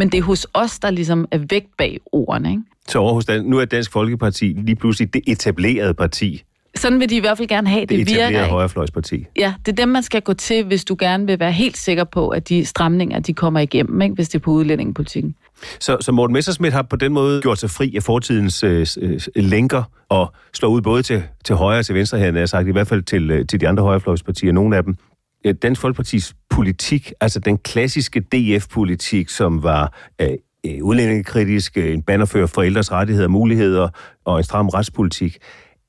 men 0.00 0.08
det 0.08 0.18
er 0.18 0.22
hos 0.22 0.46
os, 0.54 0.78
der 0.78 0.90
ligesom 0.90 1.28
er 1.30 1.38
væk 1.50 1.64
bag 1.78 1.98
ordene. 2.12 2.50
Ikke? 2.50 2.62
Så 2.88 2.98
over 2.98 3.12
hos 3.14 3.24
Dan- 3.24 3.44
nu 3.44 3.58
er 3.58 3.64
Dansk 3.64 3.92
Folkeparti 3.92 4.44
lige 4.64 4.76
pludselig 4.76 5.14
det 5.14 5.22
etablerede 5.26 5.94
parti. 5.94 6.42
Sådan 6.76 7.00
vil 7.00 7.10
de 7.10 7.16
i 7.16 7.20
hvert 7.20 7.36
fald 7.38 7.48
gerne 7.48 7.68
have, 7.68 7.80
det, 7.80 7.88
Det 7.88 7.98
virker. 7.98 8.12
etablerede 8.12 8.44
ikke? 8.44 8.52
højrefløjsparti. 8.52 9.24
Ja, 9.36 9.54
det 9.66 9.72
er 9.72 9.76
dem, 9.76 9.88
man 9.88 10.02
skal 10.02 10.22
gå 10.22 10.32
til, 10.32 10.64
hvis 10.64 10.84
du 10.84 10.96
gerne 10.98 11.26
vil 11.26 11.40
være 11.40 11.52
helt 11.52 11.76
sikker 11.76 12.04
på, 12.04 12.28
at 12.28 12.48
de 12.48 12.64
stramninger, 12.64 13.18
de 13.20 13.32
kommer 13.32 13.60
igennem, 13.60 14.00
ikke? 14.02 14.14
hvis 14.14 14.28
det 14.28 14.34
er 14.38 14.42
på 14.42 14.50
udlændingepolitikken. 14.50 15.34
Så, 15.80 15.96
så 16.00 16.12
Morten 16.12 16.34
Messersmith 16.34 16.74
har 16.74 16.82
på 16.82 16.96
den 16.96 17.12
måde 17.12 17.42
gjort 17.42 17.58
sig 17.58 17.70
fri 17.70 17.96
af 17.96 18.02
fortidens 18.02 18.62
øh, 18.64 18.86
øh, 19.00 19.20
lænker 19.36 19.82
og 20.08 20.32
slår 20.54 20.68
ud 20.68 20.80
både 20.80 21.02
til, 21.02 21.22
til 21.44 21.54
højre 21.54 21.78
og 21.78 21.86
til 21.86 21.94
venstre 21.94 22.18
her, 22.18 22.32
jeg 22.38 22.48
sagt, 22.48 22.68
i 22.68 22.72
hvert 22.72 22.86
fald 22.88 23.02
til, 23.02 23.30
øh, 23.30 23.46
til 23.46 23.60
de 23.60 23.68
andre 23.68 23.82
højrefløjspartier, 23.82 24.52
nogle 24.52 24.76
af 24.76 24.84
dem. 24.84 24.96
Øh, 25.44 25.54
Dansk 25.62 25.80
Folkepartis 25.80 26.34
politik, 26.60 27.12
altså 27.20 27.40
den 27.40 27.58
klassiske 27.58 28.20
DF-politik, 28.20 29.28
som 29.28 29.62
var 29.62 30.10
øh, 30.20 30.28
øh 30.66 30.82
udlændingekritisk, 30.82 31.76
øh, 31.76 31.92
en 31.92 32.02
bannerfører 32.02 32.46
for 32.46 32.62
ældres 32.62 32.92
rettigheder 32.92 33.26
og 33.26 33.30
muligheder 33.30 33.88
og 34.24 34.38
en 34.38 34.44
stram 34.44 34.68
retspolitik. 34.68 35.38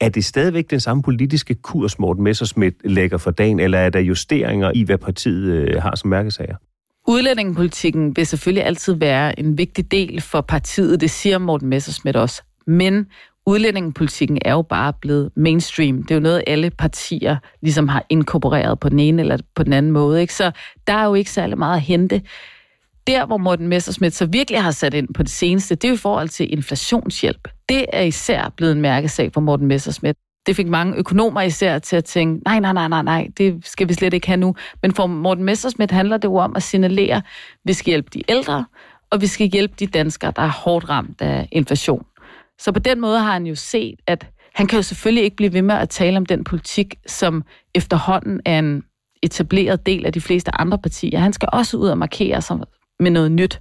Er 0.02 0.10
det 0.10 0.26
stadigvæk 0.26 0.70
den 0.70 0.80
samme 0.80 1.04
politiske 1.04 1.56
kurs, 1.56 2.00
Morten 2.00 2.24
Messersmith 2.24 2.76
lægger 2.84 3.18
for 3.18 3.32
dagen, 3.32 3.60
eller 3.60 3.78
er 3.78 3.90
der 3.90 4.00
justeringer 4.00 4.72
i, 4.76 4.84
hvad 4.84 4.98
partiet 4.98 5.54
øh, 5.54 5.82
har 5.82 5.96
som 5.96 6.10
mærkesager? 6.10 6.56
Udlændingepolitikken 7.08 8.16
vil 8.16 8.26
selvfølgelig 8.26 8.66
altid 8.66 8.94
være 8.94 9.40
en 9.40 9.58
vigtig 9.58 9.92
del 9.92 10.22
for 10.22 10.42
partiet, 10.42 11.02
det 11.02 11.10
siger 11.10 11.38
Morten 11.38 11.70
Messersmith 11.70 12.20
også. 12.20 12.42
Men 12.68 13.06
udlændingepolitikken 13.46 14.38
er 14.46 14.52
jo 14.52 14.62
bare 14.62 14.94
blevet 15.02 15.32
mainstream. 15.36 16.04
Det 16.04 16.12
er 16.12 16.16
jo 16.16 16.22
noget, 16.22 16.44
alle 16.48 16.70
partier 16.70 17.38
ligesom 17.62 17.88
har 17.88 18.06
inkorporeret 18.10 18.80
på 18.80 18.90
den 18.90 19.00
ene 19.00 19.22
eller 19.22 19.38
på 19.56 19.64
den 19.64 19.74
anden 19.74 19.92
måde. 19.92 20.22
Ikke? 20.22 20.34
Så 20.34 20.52
der 20.88 20.94
er 20.94 21.06
jo 21.06 21.14
ikke 21.14 21.32
særlig 21.32 21.58
meget 21.58 21.76
at 21.76 21.82
hente. 21.82 22.22
Der, 23.08 23.26
hvor 23.26 23.38
Morten 23.38 23.68
Messersmith 23.68 24.14
så 24.14 24.26
virkelig 24.26 24.62
har 24.64 24.72
sat 24.72 24.94
ind 24.94 25.14
på 25.14 25.24
det 25.24 25.32
seneste, 25.32 25.76
det 25.76 25.84
er 25.84 25.90
jo 25.90 25.96
i 25.96 25.98
forhold 25.98 26.30
til 26.30 26.54
inflationshjælp. 26.54 27.48
Det 27.70 27.86
er 27.94 28.02
især 28.02 28.54
blevet 28.58 28.72
en 28.72 28.82
mærkesag 28.82 29.34
for 29.34 29.42
Morten 29.42 29.68
Messersmith. 29.68 30.20
Det 30.46 30.56
fik 30.56 30.68
mange 30.68 30.96
økonomer 30.98 31.42
især 31.42 31.80
til 31.80 31.96
at 31.96 32.06
tænke, 32.06 32.44
nej, 32.46 32.60
nej, 32.60 32.74
nej, 32.74 32.88
nej, 32.88 33.02
nej, 33.02 33.28
det 33.38 33.66
skal 33.66 33.90
vi 33.90 33.94
slet 33.94 34.14
ikke 34.14 34.28
have 34.28 34.38
nu. 34.38 34.56
Men 34.82 34.94
for 34.94 35.08
Morten 35.08 35.44
Messersmith 35.44 35.94
handler 35.94 36.18
det 36.18 36.28
jo 36.28 36.36
om 36.36 36.56
at 36.56 36.64
signalere, 36.64 37.16
at 37.16 37.24
vi 37.66 37.74
skal 37.74 37.92
hjælpe 37.92 38.10
de 38.14 38.22
ældre, 38.30 38.66
og 39.12 39.22
vi 39.22 39.28
skal 39.28 39.48
hjælpe 39.48 39.74
de 39.80 39.88
danskere, 39.88 40.34
der 40.36 40.42
er 40.42 40.52
hårdt 40.52 40.90
ramt 40.90 41.22
af 41.22 41.48
inflation. 41.52 42.06
Så 42.62 42.72
på 42.72 42.80
den 42.80 43.02
måde 43.02 43.20
har 43.20 43.34
han 43.34 43.46
jo 43.46 43.56
set, 43.56 44.00
at 44.08 44.28
han 44.54 44.68
kan 44.68 44.78
jo 44.78 44.84
selvfølgelig 44.84 45.24
ikke 45.24 45.36
blive 45.36 45.54
ved 45.54 45.62
med 45.62 45.76
at 45.76 45.90
tale 45.90 46.18
om 46.18 46.26
den 46.26 46.44
politik, 46.44 46.96
som 47.08 47.44
efterhånden 47.76 48.42
er 48.46 48.60
en 48.60 48.84
etableret 49.24 49.86
del 49.86 50.06
af 50.06 50.14
de 50.14 50.22
fleste 50.22 50.52
andre 50.56 50.78
partier. 50.78 51.20
Han 51.20 51.34
skal 51.34 51.50
også 51.54 51.78
ud 51.78 51.90
og 51.90 51.98
markere 51.98 52.42
sig 52.42 52.58
med 53.00 53.12
noget 53.12 53.32
nyt. 53.32 53.60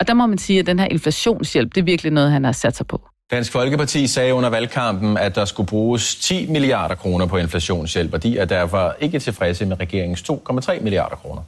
Og 0.00 0.08
der 0.08 0.14
må 0.14 0.26
man 0.26 0.38
sige, 0.38 0.58
at 0.58 0.66
den 0.66 0.78
her 0.78 0.86
inflationshjælp, 0.86 1.74
det 1.74 1.80
er 1.80 1.84
virkelig 1.84 2.12
noget, 2.12 2.30
han 2.30 2.44
har 2.44 2.52
sat 2.52 2.76
sig 2.76 2.86
på. 2.86 3.08
Dansk 3.30 3.52
Folkeparti 3.52 4.06
sagde 4.06 4.34
under 4.34 4.50
valgkampen, 4.50 5.16
at 5.16 5.34
der 5.34 5.44
skulle 5.44 5.66
bruges 5.66 6.16
10 6.16 6.46
milliarder 6.50 6.94
kroner 6.94 7.26
på 7.26 7.36
inflationshjælp, 7.36 8.14
og 8.14 8.22
de 8.22 8.38
er 8.38 8.44
derfor 8.44 8.96
ikke 9.00 9.18
tilfredse 9.18 9.66
med 9.66 9.80
regeringens 9.80 10.30
2,3 10.30 10.82
milliarder 10.82 11.16
kroner. 11.16 11.42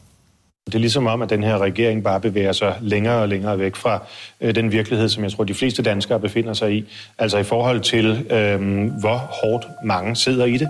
Det 0.71 0.75
er 0.75 0.81
ligesom 0.81 1.07
om, 1.07 1.23
at 1.23 1.31
den 1.31 1.43
her 1.43 1.59
regering 1.59 2.05
bare 2.05 2.21
bevæger 2.21 2.53
sig 2.53 2.77
længere 2.81 3.23
og 3.23 3.29
længere 3.29 3.59
væk 3.59 3.77
fra 3.77 4.03
øh, 4.41 4.55
den 4.55 4.73
virkelighed, 4.73 5.09
som 5.09 5.25
jeg 5.25 5.33
tror, 5.33 5.45
de 5.45 5.55
fleste 5.55 5.83
danskere 5.83 6.21
befinder 6.21 6.53
sig 6.53 6.73
i. 6.73 6.85
Altså 7.19 7.39
i 7.39 7.43
forhold 7.43 7.81
til, 7.81 8.27
øh, 8.33 8.91
hvor 9.01 9.17
hårdt 9.17 9.69
mange 9.85 10.17
sidder 10.17 10.45
i 10.45 10.57
det. 10.57 10.69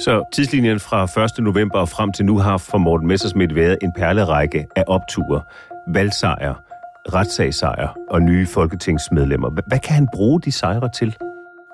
Så 0.00 0.24
tidslinjen 0.32 0.80
fra 0.80 1.24
1. 1.24 1.44
november 1.44 1.78
og 1.78 1.88
frem 1.88 2.12
til 2.12 2.24
nu 2.24 2.38
har 2.38 2.56
for 2.58 2.78
Morten 2.78 3.08
Messersmith 3.08 3.54
været 3.54 3.78
en 3.82 3.92
perlerække 3.92 4.66
af 4.76 4.84
opture, 4.86 5.42
valgsejre, 5.88 6.54
retssagssejre 7.14 7.88
og 8.10 8.22
nye 8.22 8.46
folketingsmedlemmer. 8.46 9.50
Hvad 9.66 9.78
kan 9.78 9.94
han 9.94 10.08
bruge 10.14 10.40
de 10.40 10.52
sejre 10.52 10.88
til? 10.88 11.16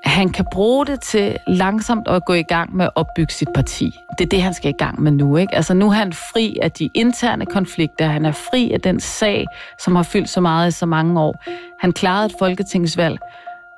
Han 0.05 0.29
kan 0.29 0.47
bruge 0.53 0.87
det 0.87 1.01
til 1.01 1.37
langsomt 1.47 2.09
at 2.09 2.25
gå 2.25 2.33
i 2.33 2.43
gang 2.43 2.77
med 2.77 2.85
at 2.85 2.91
opbygge 2.95 3.33
sit 3.33 3.49
parti. 3.55 3.99
Det 4.19 4.25
er 4.25 4.29
det, 4.29 4.43
han 4.43 4.55
skal 4.55 4.71
i 4.71 4.77
gang 4.79 5.03
med 5.03 5.13
nu. 5.13 5.37
Ikke? 5.37 5.55
Altså 5.55 5.75
nu 5.75 5.87
er 5.87 5.93
han 5.93 6.13
fri 6.13 6.59
af 6.63 6.73
de 6.73 6.91
interne 6.95 7.47
konflikter. 7.47 8.07
Han 8.07 8.25
er 8.25 8.33
fri 8.33 8.73
af 8.73 8.81
den 8.81 9.01
sag, 9.01 9.47
som 9.79 9.97
har 9.97 10.03
fyldt 10.03 10.29
så 10.29 10.41
meget 10.41 10.69
i 10.69 10.71
så 10.71 10.87
mange 10.87 11.21
år. 11.21 11.43
Han 11.81 11.93
klarede 11.93 12.27
et 12.27 12.35
folketingsvalg. 12.39 13.19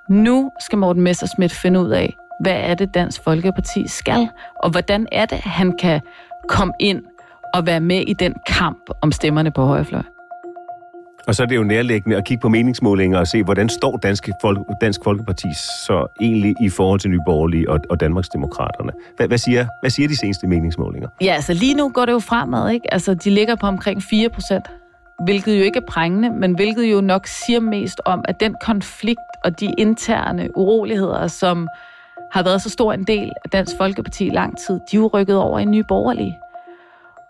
Nu 0.08 0.50
skal 0.60 0.78
Morten 0.78 1.02
Messerschmidt 1.02 1.52
finde 1.52 1.80
ud 1.80 1.90
af, 1.90 2.16
hvad 2.40 2.56
er 2.56 2.74
det, 2.74 2.94
Dansk 2.94 3.24
Folkeparti 3.24 3.88
skal, 3.88 4.28
og 4.62 4.70
hvordan 4.70 5.06
er 5.12 5.26
det, 5.26 5.38
han 5.38 5.78
kan 5.78 6.00
komme 6.48 6.74
ind 6.80 7.02
og 7.54 7.66
være 7.66 7.80
med 7.80 8.00
i 8.00 8.12
den 8.12 8.34
kamp 8.46 8.90
om 9.02 9.12
stemmerne 9.12 9.50
på 9.50 9.64
højrefløjen? 9.64 10.15
Og 11.26 11.34
så 11.34 11.42
er 11.42 11.46
det 11.46 11.56
jo 11.56 11.62
nærliggende 11.62 12.16
at 12.16 12.24
kigge 12.24 12.40
på 12.40 12.48
meningsmålinger 12.48 13.18
og 13.18 13.26
se, 13.26 13.42
hvordan 13.42 13.68
står 13.68 13.96
Dansk, 13.96 14.28
Folk, 14.40 14.58
Dansk 14.80 15.00
Folkeparti 15.04 15.48
så 15.86 16.06
egentlig 16.20 16.54
i 16.60 16.68
forhold 16.68 17.00
til 17.00 17.10
Nye 17.10 17.20
Borgerlige 17.26 17.70
og, 17.70 17.80
og 17.90 18.00
Danmarksdemokraterne. 18.00 18.92
Hvad, 19.16 19.28
hvad, 19.28 19.38
siger, 19.38 19.66
hvad 19.82 19.90
siger 19.90 20.08
de 20.08 20.16
seneste 20.16 20.46
meningsmålinger? 20.46 21.08
Ja, 21.20 21.32
altså 21.34 21.54
lige 21.54 21.74
nu 21.74 21.88
går 21.88 22.04
det 22.04 22.12
jo 22.12 22.18
fremad, 22.18 22.70
ikke? 22.70 22.94
Altså 22.94 23.14
de 23.14 23.30
ligger 23.30 23.54
på 23.54 23.66
omkring 23.66 24.02
4 24.02 24.28
procent, 24.28 24.64
hvilket 25.24 25.58
jo 25.58 25.62
ikke 25.62 25.76
er 25.76 25.86
prængende, 25.88 26.30
men 26.30 26.54
hvilket 26.54 26.92
jo 26.92 27.00
nok 27.00 27.26
siger 27.26 27.60
mest 27.60 28.00
om, 28.04 28.24
at 28.28 28.40
den 28.40 28.56
konflikt 28.62 29.20
og 29.44 29.60
de 29.60 29.74
interne 29.78 30.56
uroligheder, 30.56 31.26
som 31.26 31.68
har 32.32 32.42
været 32.42 32.62
så 32.62 32.70
stor 32.70 32.92
en 32.92 33.04
del 33.04 33.32
af 33.44 33.50
Dansk 33.50 33.76
Folkeparti 33.76 34.26
i 34.26 34.30
lang 34.30 34.58
tid, 34.58 34.74
de 34.74 34.96
er 34.96 35.00
jo 35.00 35.06
rykket 35.06 35.36
over 35.36 35.58
i 35.58 35.64
Nye 35.64 35.82
Borgerlige. 35.82 36.38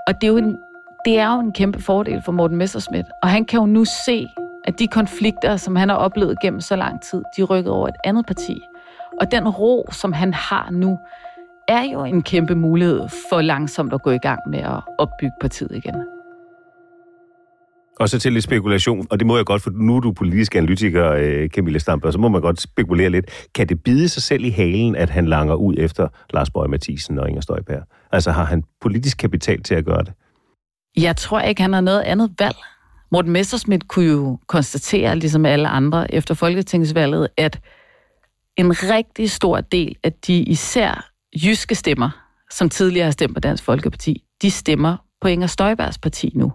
Og 0.06 0.20
det 0.20 0.26
er 0.26 0.28
jo 0.28 0.36
en 0.36 0.58
det 1.06 1.18
er 1.18 1.34
jo 1.34 1.40
en 1.40 1.52
kæmpe 1.52 1.82
fordel 1.82 2.22
for 2.24 2.32
Morten 2.32 2.56
Messerschmidt, 2.56 3.06
Og 3.22 3.28
han 3.28 3.44
kan 3.44 3.60
jo 3.60 3.66
nu 3.66 3.84
se, 4.06 4.26
at 4.64 4.78
de 4.78 4.86
konflikter, 4.86 5.56
som 5.56 5.76
han 5.76 5.88
har 5.88 5.96
oplevet 5.96 6.36
gennem 6.42 6.60
så 6.60 6.76
lang 6.76 7.02
tid, 7.02 7.22
de 7.36 7.42
er 7.42 7.44
rykket 7.44 7.72
over 7.72 7.88
et 7.88 7.94
andet 8.04 8.26
parti. 8.26 8.60
Og 9.20 9.30
den 9.30 9.48
ro, 9.48 9.88
som 9.92 10.12
han 10.12 10.34
har 10.34 10.68
nu, 10.70 10.98
er 11.68 11.82
jo 11.92 12.04
en 12.04 12.22
kæmpe 12.22 12.54
mulighed 12.54 13.00
for 13.30 13.40
langsomt 13.40 13.92
at 13.92 14.02
gå 14.02 14.10
i 14.10 14.18
gang 14.18 14.40
med 14.50 14.58
at 14.58 14.80
opbygge 14.98 15.34
partiet 15.40 15.70
igen. 15.72 15.94
Og 18.00 18.08
så 18.08 18.18
til 18.18 18.32
lidt 18.32 18.44
spekulation, 18.44 19.06
og 19.10 19.18
det 19.18 19.26
må 19.26 19.36
jeg 19.36 19.46
godt, 19.46 19.62
for 19.62 19.70
nu 19.70 19.96
er 19.96 20.00
du 20.00 20.12
politisk 20.12 20.54
analytiker, 20.54 21.12
øh, 21.12 21.48
Camilla 21.48 21.78
Stamper, 21.78 22.10
så 22.10 22.18
må 22.18 22.28
man 22.28 22.40
godt 22.40 22.60
spekulere 22.60 23.10
lidt. 23.10 23.48
Kan 23.54 23.68
det 23.68 23.82
bide 23.82 24.08
sig 24.08 24.22
selv 24.22 24.44
i 24.44 24.50
halen, 24.50 24.96
at 24.96 25.10
han 25.10 25.26
langer 25.26 25.54
ud 25.54 25.74
efter 25.78 26.08
Lars 26.34 26.50
Bøge 26.50 26.68
Mathisen 26.68 27.18
og 27.18 27.28
Inger 27.28 27.40
Støjberg? 27.40 27.82
Altså 28.12 28.30
har 28.30 28.44
han 28.44 28.64
politisk 28.80 29.18
kapital 29.18 29.62
til 29.62 29.74
at 29.74 29.84
gøre 29.84 30.02
det? 30.02 30.12
Jeg 30.96 31.16
tror 31.16 31.40
ikke, 31.40 31.62
han 31.62 31.72
har 31.72 31.80
noget 31.80 32.00
andet 32.00 32.30
valg. 32.38 32.56
Morten 33.12 33.32
Messerschmidt 33.32 33.88
kunne 33.88 34.10
jo 34.10 34.38
konstatere, 34.46 35.16
ligesom 35.16 35.46
alle 35.46 35.68
andre 35.68 36.14
efter 36.14 36.34
Folketingsvalget, 36.34 37.28
at 37.36 37.60
en 38.56 38.70
rigtig 38.82 39.30
stor 39.30 39.60
del 39.60 39.96
af 40.04 40.12
de 40.12 40.42
især 40.42 41.10
jyske 41.44 41.74
stemmer, 41.74 42.10
som 42.50 42.68
tidligere 42.68 43.04
har 43.04 43.10
stemt 43.10 43.34
på 43.34 43.40
Dansk 43.40 43.64
Folkeparti, 43.64 44.22
de 44.42 44.50
stemmer 44.50 44.96
på 45.20 45.28
Inger 45.28 45.46
Støjbergs 45.46 45.98
parti 45.98 46.32
nu. 46.34 46.52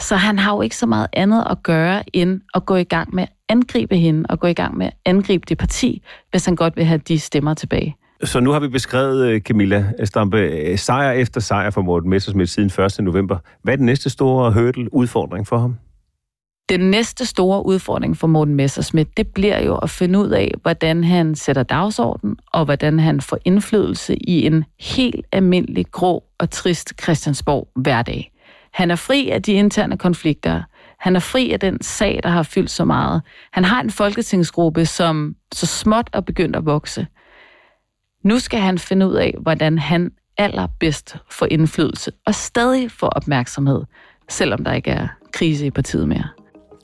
Så 0.00 0.16
han 0.16 0.38
har 0.38 0.54
jo 0.54 0.62
ikke 0.62 0.76
så 0.76 0.86
meget 0.86 1.06
andet 1.12 1.46
at 1.50 1.62
gøre, 1.62 2.02
end 2.12 2.40
at 2.54 2.66
gå 2.66 2.76
i 2.76 2.84
gang 2.84 3.14
med 3.14 3.22
at 3.22 3.32
angribe 3.48 3.96
hende, 3.96 4.26
og 4.28 4.40
gå 4.40 4.46
i 4.46 4.54
gang 4.54 4.76
med 4.76 4.86
at 4.86 4.92
angribe 5.04 5.44
det 5.48 5.58
parti, 5.58 6.02
hvis 6.30 6.44
han 6.44 6.56
godt 6.56 6.76
vil 6.76 6.84
have 6.84 6.98
de 6.98 7.18
stemmer 7.18 7.54
tilbage. 7.54 7.96
Så 8.24 8.40
nu 8.40 8.50
har 8.50 8.60
vi 8.60 8.68
beskrevet, 8.68 9.26
øh, 9.28 9.40
Camilla 9.40 9.84
Stampe, 10.04 10.38
øh, 10.38 10.78
sejr 10.78 11.12
efter 11.12 11.40
sejr 11.40 11.70
for 11.70 11.82
Morten 11.82 12.10
Messersmith 12.10 12.48
siden 12.48 12.84
1. 12.84 13.04
november. 13.04 13.38
Hvad 13.62 13.74
er 13.74 13.76
den 13.76 13.86
næste 13.86 14.10
store 14.10 14.52
hurdle, 14.52 14.94
udfordring 14.94 15.46
for 15.46 15.58
ham? 15.58 15.76
Den 16.68 16.80
næste 16.80 17.26
store 17.26 17.66
udfordring 17.66 18.16
for 18.16 18.26
Morten 18.26 18.54
Messersmith, 18.54 19.10
det 19.16 19.26
bliver 19.26 19.64
jo 19.64 19.76
at 19.76 19.90
finde 19.90 20.18
ud 20.18 20.28
af, 20.28 20.50
hvordan 20.62 21.04
han 21.04 21.34
sætter 21.34 21.62
dagsorden, 21.62 22.36
og 22.52 22.64
hvordan 22.64 22.98
han 22.98 23.20
får 23.20 23.38
indflydelse 23.44 24.16
i 24.16 24.46
en 24.46 24.64
helt 24.80 25.26
almindelig, 25.32 25.86
grå 25.92 26.24
og 26.38 26.50
trist 26.50 27.02
Christiansborg 27.02 27.68
hverdag. 27.76 28.30
Han 28.72 28.90
er 28.90 28.96
fri 28.96 29.30
af 29.30 29.42
de 29.42 29.52
interne 29.52 29.98
konflikter. 29.98 30.62
Han 30.98 31.16
er 31.16 31.20
fri 31.20 31.52
af 31.52 31.60
den 31.60 31.82
sag, 31.82 32.20
der 32.22 32.28
har 32.28 32.42
fyldt 32.42 32.70
så 32.70 32.84
meget. 32.84 33.22
Han 33.52 33.64
har 33.64 33.80
en 33.80 33.90
folketingsgruppe, 33.90 34.86
som 34.86 35.34
så 35.52 35.66
småt 35.66 36.10
er 36.12 36.20
begyndt 36.20 36.56
at 36.56 36.66
vokse. 36.66 37.06
Nu 38.24 38.38
skal 38.38 38.60
han 38.60 38.78
finde 38.78 39.08
ud 39.08 39.14
af, 39.14 39.34
hvordan 39.40 39.78
han 39.78 40.10
allerbedst 40.38 41.16
får 41.30 41.46
indflydelse 41.50 42.12
og 42.26 42.34
stadig 42.34 42.90
får 42.90 43.06
opmærksomhed, 43.08 43.82
selvom 44.28 44.64
der 44.64 44.72
ikke 44.72 44.90
er 44.90 45.08
krise 45.32 45.66
i 45.66 45.70
partiet 45.70 46.08
mere. 46.08 46.24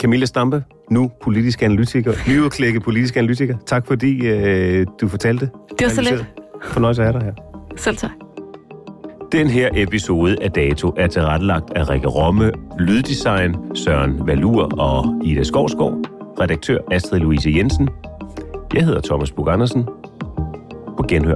Camilla 0.01 0.27
Stampe, 0.27 0.65
nu 0.91 1.11
politisk 1.23 1.63
analytiker, 1.63 2.13
nyudklækket 2.29 2.83
politisk 2.83 3.17
analytiker. 3.17 3.57
Tak 3.67 3.87
fordi 3.87 4.27
øh, 4.27 4.87
du 5.01 5.09
fortalte. 5.09 5.51
Det 5.79 5.87
var 5.87 5.89
så 5.89 6.03
lidt. 6.03 6.27
Fornøjelse 6.65 7.05
af 7.05 7.13
dig 7.13 7.23
her. 7.23 7.33
Selv 7.77 7.97
tak. 7.97 8.11
Den 9.33 9.47
her 9.47 9.69
episode 9.75 10.37
af 10.43 10.51
Dato 10.51 10.95
er 10.97 11.07
tilrettelagt 11.07 11.71
af 11.77 11.89
Rikke 11.91 12.09
Romme, 12.09 12.53
Lyddesign 12.79 13.57
Søren 13.75 14.27
Valur 14.27 14.81
og 14.81 15.21
Ida 15.25 15.43
Skovsgaard, 15.43 15.97
redaktør 16.41 16.79
Astrid 16.91 17.21
Louise 17.21 17.51
Jensen. 17.57 17.89
Jeg 18.75 18.85
hedder 18.85 19.01
Thomas 19.01 19.33
Bug 19.33 19.53
Andersen. 19.53 19.85
På 21.01 21.07
genhør. 21.09 21.35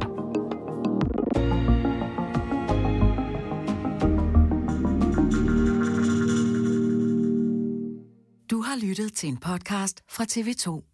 Du 8.51 8.61
har 8.61 8.87
lyttet 8.87 9.13
til 9.13 9.29
en 9.29 9.37
podcast 9.37 10.03
fra 10.11 10.25
TV2. 10.25 10.94